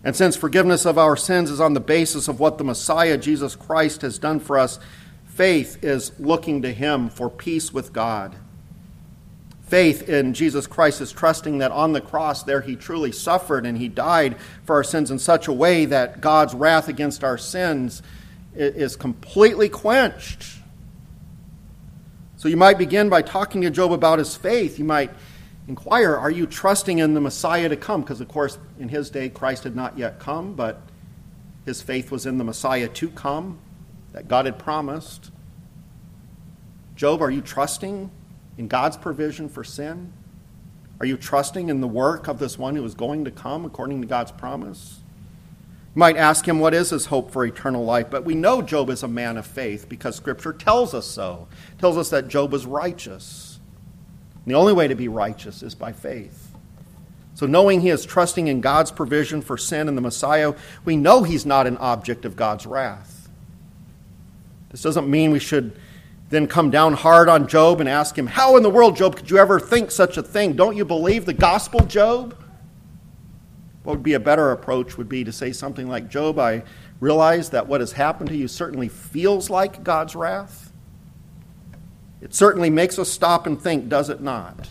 And 0.05 0.15
since 0.15 0.37
forgiveness 0.37 0.85
of 0.87 0.99
our 0.99 1.17
sins 1.17 1.51
is 1.51 1.61
on 1.61 1.75
the 1.75 1.81
basis 1.81 2.29
of 2.29 2.39
what 2.39 2.59
the 2.59 2.65
Messiah, 2.65 3.17
Jesus 3.17 3.57
Christ, 3.57 4.03
has 4.03 4.19
done 4.19 4.39
for 4.39 4.59
us, 4.59 4.79
faith 5.27 5.83
is 5.83 6.13
looking 6.21 6.63
to 6.63 6.73
him 6.73 7.09
for 7.09 7.29
peace 7.29 7.73
with 7.73 7.93
God. 7.93 8.37
Faith 9.67 10.09
in 10.09 10.33
Jesus 10.33 10.69
Christ 10.69 11.01
is 11.01 11.11
trusting 11.11 11.59
that 11.59 11.73
on 11.73 11.93
the 11.93 12.01
cross 12.01 12.45
there 12.45 12.61
he 12.61 12.77
truly 12.77 13.11
suffered 13.11 13.67
and 13.67 13.77
he 13.77 13.89
died 13.89 14.37
for 14.65 14.77
our 14.77 14.85
sins 14.85 15.11
in 15.11 15.19
such 15.19 15.49
a 15.49 15.53
way 15.53 15.87
that 15.87 16.21
God's 16.21 16.55
wrath 16.55 16.89
against 16.89 17.25
our 17.25 17.37
sins 17.37 18.01
is 18.55 18.95
completely 18.95 19.69
quenched. 19.69 20.56
So 22.37 22.49
you 22.49 22.57
might 22.57 22.77
begin 22.77 23.09
by 23.09 23.23
talking 23.23 23.63
to 23.63 23.71
Job 23.71 23.93
about 23.93 24.19
his 24.19 24.37
faith. 24.37 24.79
You 24.79 24.85
might 24.85 25.11
inquire, 25.69 26.15
are 26.15 26.31
you 26.31 26.47
trusting 26.47 26.99
in 26.99 27.15
the 27.15 27.21
Messiah 27.21 27.69
to 27.69 27.77
come? 27.77 28.03
Because, 28.03 28.21
of 28.21 28.29
course, 28.29 28.59
in 28.79 28.91
his 28.91 29.09
day, 29.09 29.31
Christ 29.31 29.65
had 29.65 29.75
not 29.75 29.97
yet 29.97 30.21
come, 30.21 30.55
but 30.55 30.83
his 31.65 31.81
faith 31.81 32.11
was 32.11 32.27
in 32.27 32.37
the 32.39 32.45
Messiah 32.45 32.89
to 32.89 33.09
come 33.09 33.59
that 34.13 34.29
God 34.29 34.45
had 34.45 34.59
promised. 34.59 35.31
Job, 36.95 37.23
are 37.23 37.31
you 37.31 37.41
trusting 37.41 38.11
in 38.59 38.69
God's 38.69 38.97
provision 38.97 39.49
for 39.49 39.65
sin? 39.65 40.13
Are 41.01 41.07
you 41.07 41.17
trusting 41.17 41.69
in 41.69 41.81
the 41.81 41.89
work 41.89 42.29
of 42.29 42.39
this 42.39 42.59
one 42.59 42.77
who 42.77 42.85
is 42.85 42.95
going 42.95 43.25
to 43.25 43.31
come 43.31 43.65
according 43.65 44.01
to 44.03 44.07
God's 44.07 44.33
promise? 44.33 45.01
You 45.97 46.01
might 46.01 46.19
ask 46.19 46.47
him 46.47 46.59
what 46.59 46.75
is 46.75 46.91
his 46.91 47.07
hope 47.07 47.31
for 47.31 47.47
eternal 47.47 47.83
life, 47.83 48.11
but 48.11 48.27
we 48.27 48.35
know 48.35 48.61
Job 48.61 48.91
is 48.91 49.03
a 49.03 49.09
man 49.09 49.39
of 49.39 49.47
faith 49.47 49.89
because 49.89 50.15
Scripture 50.15 50.53
tells 50.53 50.93
us 50.93 51.07
so. 51.07 51.49
It 51.73 51.81
tells 51.81 51.97
us 51.97 52.11
that 52.11 52.29
Job 52.29 52.53
was 52.53 52.67
righteous. 52.67 53.61
And 54.35 54.53
the 54.53 54.59
only 54.59 54.75
way 54.75 54.89
to 54.89 54.95
be 54.95 55.09
righteous 55.09 55.63
is 55.63 55.75
by 55.75 55.95
faith. 55.95 56.55
So, 57.33 57.47
knowing 57.47 57.81
he 57.81 57.89
is 57.89 58.05
trusting 58.05 58.47
in 58.47 58.61
God's 58.61 58.91
provision 58.91 59.41
for 59.41 59.57
sin 59.57 59.89
and 59.89 59.97
the 59.97 60.03
Messiah, 60.03 60.53
we 60.85 60.99
know 60.99 61.23
he's 61.23 61.47
not 61.47 61.67
an 61.67 61.79
object 61.79 62.27
of 62.27 62.37
God's 62.37 62.67
wrath. 62.67 63.31
This 64.69 64.83
doesn't 64.83 65.09
mean 65.09 65.31
we 65.31 65.39
should 65.39 65.81
then 66.29 66.47
come 66.47 66.71
down 66.71 66.93
hard 66.93 67.31
on 67.31 67.49
Job 67.49 67.81
and 67.81 67.89
ask 67.89 68.19
him, 68.19 68.27
How 68.27 68.59
in 68.59 68.63
the 68.63 68.69
world, 68.69 68.97
Job, 68.97 69.17
could 69.17 69.31
you 69.31 69.39
ever 69.39 69.59
think 69.59 69.91
such 69.91 70.19
a 70.19 70.23
thing? 70.23 70.57
Don't 70.57 70.77
you 70.77 70.85
believe 70.85 71.25
the 71.25 71.33
gospel, 71.33 71.81
Job? 71.87 72.37
What 73.87 73.99
would 73.99 74.03
be 74.03 74.15
a 74.15 74.21
better 74.21 74.51
approach 74.51 74.99
would 74.99 75.09
be 75.09 75.23
to 75.23 75.31
say 75.31 75.53
something 75.53 75.89
like, 75.89 76.09
Job, 76.09 76.41
I 76.41 76.65
realize 76.99 77.51
that 77.51 77.69
what 77.69 77.81
has 77.81 77.93
happened 77.93 78.31
to 78.31 78.37
you 78.37 78.49
certainly 78.49 78.89
feels 78.89 79.49
like 79.49 79.85
God's 79.85 80.17
wrath. 80.17 80.73
It 82.21 82.35
certainly 82.35 82.69
makes 82.69 82.99
us 82.99 83.09
stop 83.09 83.47
and 83.47 83.63
think, 83.63 83.89
does 83.89 84.11
it 84.11 84.21
not? 84.21 84.71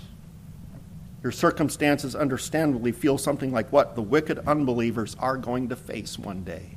Your 1.24 1.32
circumstances 1.32 2.13
understandably 2.13 2.91
feel 2.91 3.18
something 3.18 3.53
like 3.53 3.72
what 3.72 3.95
the 3.95 4.01
wicked 4.01 4.39
unbelievers 4.39 5.16
are 5.18 5.38
going 5.38 5.70
to 5.70 5.78
face 5.78 6.20
one 6.20 6.43
day. 6.43 6.76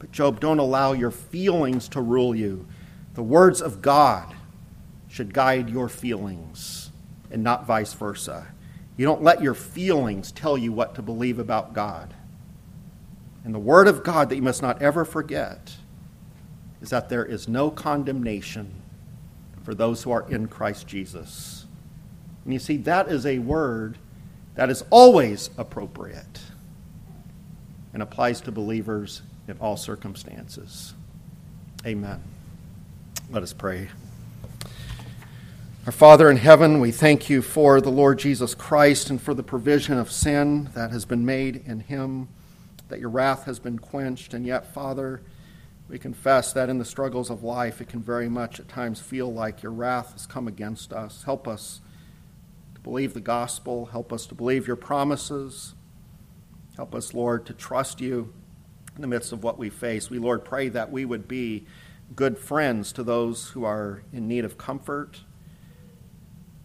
But, 0.00 0.10
Job, 0.10 0.40
don't 0.40 0.58
allow 0.58 0.90
your 0.92 1.12
feelings 1.12 1.88
to 1.90 2.00
rule 2.00 2.34
you. 2.34 2.66
The 3.14 3.22
words 3.22 3.62
of 3.62 3.80
God 3.80 4.34
should 5.06 5.32
guide 5.32 5.70
your 5.70 5.88
feelings 5.88 6.90
and 7.30 7.44
not 7.44 7.64
vice 7.64 7.92
versa. 7.92 8.48
You 9.00 9.06
don't 9.06 9.22
let 9.22 9.42
your 9.42 9.54
feelings 9.54 10.30
tell 10.30 10.58
you 10.58 10.72
what 10.72 10.94
to 10.96 11.00
believe 11.00 11.38
about 11.38 11.72
God. 11.72 12.12
And 13.44 13.54
the 13.54 13.58
Word 13.58 13.88
of 13.88 14.04
God 14.04 14.28
that 14.28 14.36
you 14.36 14.42
must 14.42 14.60
not 14.60 14.82
ever 14.82 15.06
forget 15.06 15.74
is 16.82 16.90
that 16.90 17.08
there 17.08 17.24
is 17.24 17.48
no 17.48 17.70
condemnation 17.70 18.82
for 19.62 19.74
those 19.74 20.02
who 20.02 20.10
are 20.10 20.30
in 20.30 20.48
Christ 20.48 20.86
Jesus. 20.86 21.64
And 22.44 22.52
you 22.52 22.58
see, 22.58 22.76
that 22.76 23.08
is 23.08 23.24
a 23.24 23.38
word 23.38 23.96
that 24.54 24.68
is 24.68 24.84
always 24.90 25.48
appropriate 25.56 26.42
and 27.94 28.02
applies 28.02 28.42
to 28.42 28.52
believers 28.52 29.22
in 29.48 29.56
all 29.60 29.78
circumstances. 29.78 30.92
Amen. 31.86 32.22
Let 33.30 33.42
us 33.42 33.54
pray. 33.54 33.88
Our 35.86 35.92
Father 35.92 36.30
in 36.30 36.36
heaven, 36.36 36.78
we 36.78 36.92
thank 36.92 37.30
you 37.30 37.40
for 37.40 37.80
the 37.80 37.90
Lord 37.90 38.18
Jesus 38.18 38.54
Christ 38.54 39.08
and 39.08 39.20
for 39.20 39.32
the 39.32 39.42
provision 39.42 39.96
of 39.96 40.12
sin 40.12 40.68
that 40.74 40.90
has 40.90 41.06
been 41.06 41.24
made 41.24 41.62
in 41.64 41.80
him, 41.80 42.28
that 42.90 43.00
your 43.00 43.08
wrath 43.08 43.44
has 43.44 43.58
been 43.58 43.78
quenched. 43.78 44.34
And 44.34 44.44
yet, 44.44 44.74
Father, 44.74 45.22
we 45.88 45.98
confess 45.98 46.52
that 46.52 46.68
in 46.68 46.76
the 46.76 46.84
struggles 46.84 47.30
of 47.30 47.42
life, 47.42 47.80
it 47.80 47.88
can 47.88 48.02
very 48.02 48.28
much 48.28 48.60
at 48.60 48.68
times 48.68 49.00
feel 49.00 49.32
like 49.32 49.62
your 49.62 49.72
wrath 49.72 50.12
has 50.12 50.26
come 50.26 50.46
against 50.46 50.92
us. 50.92 51.22
Help 51.22 51.48
us 51.48 51.80
to 52.74 52.80
believe 52.82 53.14
the 53.14 53.20
gospel. 53.20 53.86
Help 53.86 54.12
us 54.12 54.26
to 54.26 54.34
believe 54.34 54.66
your 54.66 54.76
promises. 54.76 55.74
Help 56.76 56.94
us, 56.94 57.14
Lord, 57.14 57.46
to 57.46 57.54
trust 57.54 58.02
you 58.02 58.34
in 58.96 59.00
the 59.00 59.08
midst 59.08 59.32
of 59.32 59.42
what 59.42 59.56
we 59.56 59.70
face. 59.70 60.10
We, 60.10 60.18
Lord, 60.18 60.44
pray 60.44 60.68
that 60.68 60.92
we 60.92 61.06
would 61.06 61.26
be 61.26 61.64
good 62.14 62.36
friends 62.36 62.92
to 62.92 63.02
those 63.02 63.48
who 63.48 63.64
are 63.64 64.02
in 64.12 64.28
need 64.28 64.44
of 64.44 64.58
comfort 64.58 65.20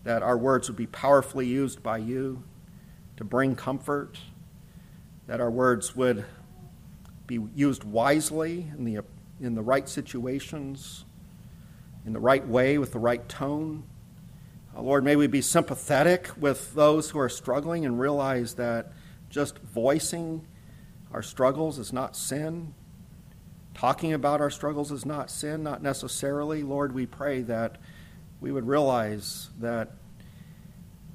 that 0.06 0.22
our 0.22 0.38
words 0.38 0.70
would 0.70 0.78
be 0.78 0.88
powerfully 0.88 1.48
used 1.48 1.84
by 1.84 1.98
you 1.98 2.44
to 3.18 3.24
bring 3.24 3.56
comfort, 3.56 4.20
that 5.28 5.42
our 5.42 5.50
words 5.50 5.96
would 5.96 6.24
be 7.26 7.40
used 7.56 7.84
wisely 7.84 8.72
in 8.78 8.86
the, 8.86 9.04
in 9.42 9.56
the 9.56 9.64
right 9.64 9.90
situations, 9.90 11.06
in 12.06 12.14
the 12.14 12.20
right 12.20 12.48
way, 12.48 12.78
with 12.78 12.92
the 12.92 13.00
right 13.00 13.28
tone. 13.28 13.84
Uh, 14.78 14.82
Lord, 14.84 15.04
may 15.04 15.16
we 15.16 15.26
be 15.26 15.42
sympathetic 15.42 16.30
with 16.38 16.76
those 16.76 17.10
who 17.10 17.18
are 17.18 17.30
struggling 17.30 17.84
and 17.84 18.00
realize 18.00 18.54
that 18.56 18.94
just 19.32 19.58
voicing 19.58 20.46
our 21.12 21.24
struggles 21.24 21.80
is 21.80 21.92
not 21.92 22.16
sin. 22.16 22.76
Talking 23.74 24.14
about 24.14 24.40
our 24.40 24.52
struggles 24.52 24.92
is 24.92 25.04
not 25.04 25.32
sin, 25.32 25.64
not 25.64 25.82
necessarily. 25.82 26.62
Lord, 26.62 26.94
we 26.94 27.08
pray 27.08 27.42
that 27.42 27.78
we 28.42 28.52
would 28.52 28.68
realize 28.68 29.50
that 29.60 29.92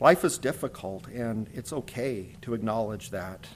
life 0.01 0.25
is 0.25 0.39
difficult 0.39 1.07
and 1.09 1.49
it's 1.55 1.73
okay 1.73 2.35
to 2.43 2.55
acknowledge 2.55 3.11
that. 3.11 3.47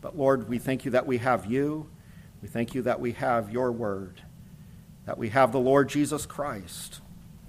But 0.00 0.16
Lord, 0.16 0.48
we 0.48 0.58
thank 0.58 0.84
you 0.84 0.92
that 0.92 1.06
we 1.06 1.18
have 1.18 1.46
you. 1.46 1.88
We 2.42 2.48
thank 2.48 2.74
you 2.74 2.82
that 2.82 3.00
we 3.00 3.12
have 3.12 3.52
your 3.52 3.70
word, 3.70 4.22
that 5.04 5.18
we 5.18 5.28
have 5.30 5.52
the 5.52 5.60
Lord 5.60 5.88
Jesus 5.88 6.24
Christ. 6.24 7.00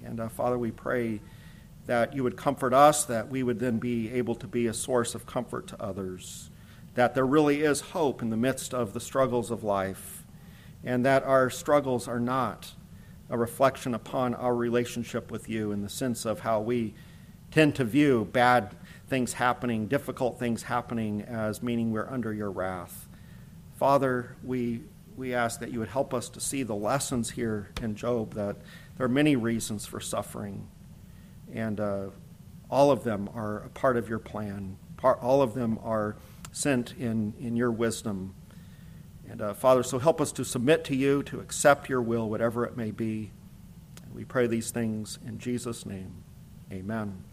And 0.04 0.20
uh, 0.20 0.28
Father, 0.28 0.58
we 0.58 0.70
pray 0.70 1.20
that 1.86 2.14
you 2.14 2.22
would 2.22 2.36
comfort 2.36 2.74
us, 2.74 3.04
that 3.06 3.28
we 3.28 3.42
would 3.42 3.58
then 3.58 3.78
be 3.78 4.12
able 4.12 4.34
to 4.36 4.46
be 4.46 4.66
a 4.66 4.74
source 4.74 5.14
of 5.14 5.26
comfort 5.26 5.66
to 5.68 5.82
others, 5.82 6.50
that 6.94 7.14
there 7.14 7.26
really 7.26 7.62
is 7.62 7.80
hope 7.80 8.22
in 8.22 8.30
the 8.30 8.36
midst 8.36 8.74
of 8.74 8.92
the 8.92 9.00
struggles 9.00 9.50
of 9.50 9.64
life, 9.64 10.24
and 10.84 11.06
that 11.06 11.22
our 11.24 11.48
struggles 11.48 12.06
are 12.06 12.20
not 12.20 12.72
a 13.32 13.38
reflection 13.38 13.94
upon 13.94 14.34
our 14.34 14.54
relationship 14.54 15.30
with 15.30 15.48
you 15.48 15.72
in 15.72 15.80
the 15.80 15.88
sense 15.88 16.26
of 16.26 16.40
how 16.40 16.60
we 16.60 16.92
tend 17.50 17.74
to 17.74 17.82
view 17.82 18.28
bad 18.30 18.76
things 19.08 19.32
happening, 19.32 19.86
difficult 19.86 20.38
things 20.38 20.64
happening, 20.64 21.22
as 21.22 21.62
meaning 21.62 21.90
we're 21.92 22.08
under 22.10 22.32
your 22.32 22.50
wrath. 22.50 23.08
Father, 23.78 24.36
we, 24.44 24.82
we 25.16 25.32
ask 25.32 25.60
that 25.60 25.72
you 25.72 25.78
would 25.78 25.88
help 25.88 26.12
us 26.12 26.28
to 26.28 26.40
see 26.40 26.62
the 26.62 26.74
lessons 26.74 27.30
here 27.30 27.70
in 27.80 27.96
Job, 27.96 28.34
that 28.34 28.56
there 28.98 29.06
are 29.06 29.08
many 29.08 29.34
reasons 29.34 29.86
for 29.86 29.98
suffering, 29.98 30.68
and 31.54 31.80
uh, 31.80 32.08
all 32.70 32.90
of 32.90 33.02
them 33.02 33.30
are 33.34 33.60
a 33.60 33.68
part 33.70 33.96
of 33.96 34.10
your 34.10 34.18
plan. 34.18 34.76
Part, 34.98 35.22
all 35.22 35.40
of 35.40 35.54
them 35.54 35.78
are 35.82 36.16
sent 36.52 36.94
in, 36.98 37.32
in 37.40 37.56
your 37.56 37.70
wisdom 37.70 38.34
and 39.32 39.40
uh, 39.40 39.54
Father, 39.54 39.82
so 39.82 39.98
help 39.98 40.20
us 40.20 40.30
to 40.32 40.44
submit 40.44 40.84
to 40.84 40.94
you, 40.94 41.22
to 41.22 41.40
accept 41.40 41.88
your 41.88 42.02
will, 42.02 42.28
whatever 42.28 42.66
it 42.66 42.76
may 42.76 42.90
be. 42.90 43.30
We 44.14 44.24
pray 44.24 44.46
these 44.46 44.70
things 44.70 45.18
in 45.26 45.38
Jesus' 45.38 45.86
name. 45.86 46.22
Amen. 46.70 47.24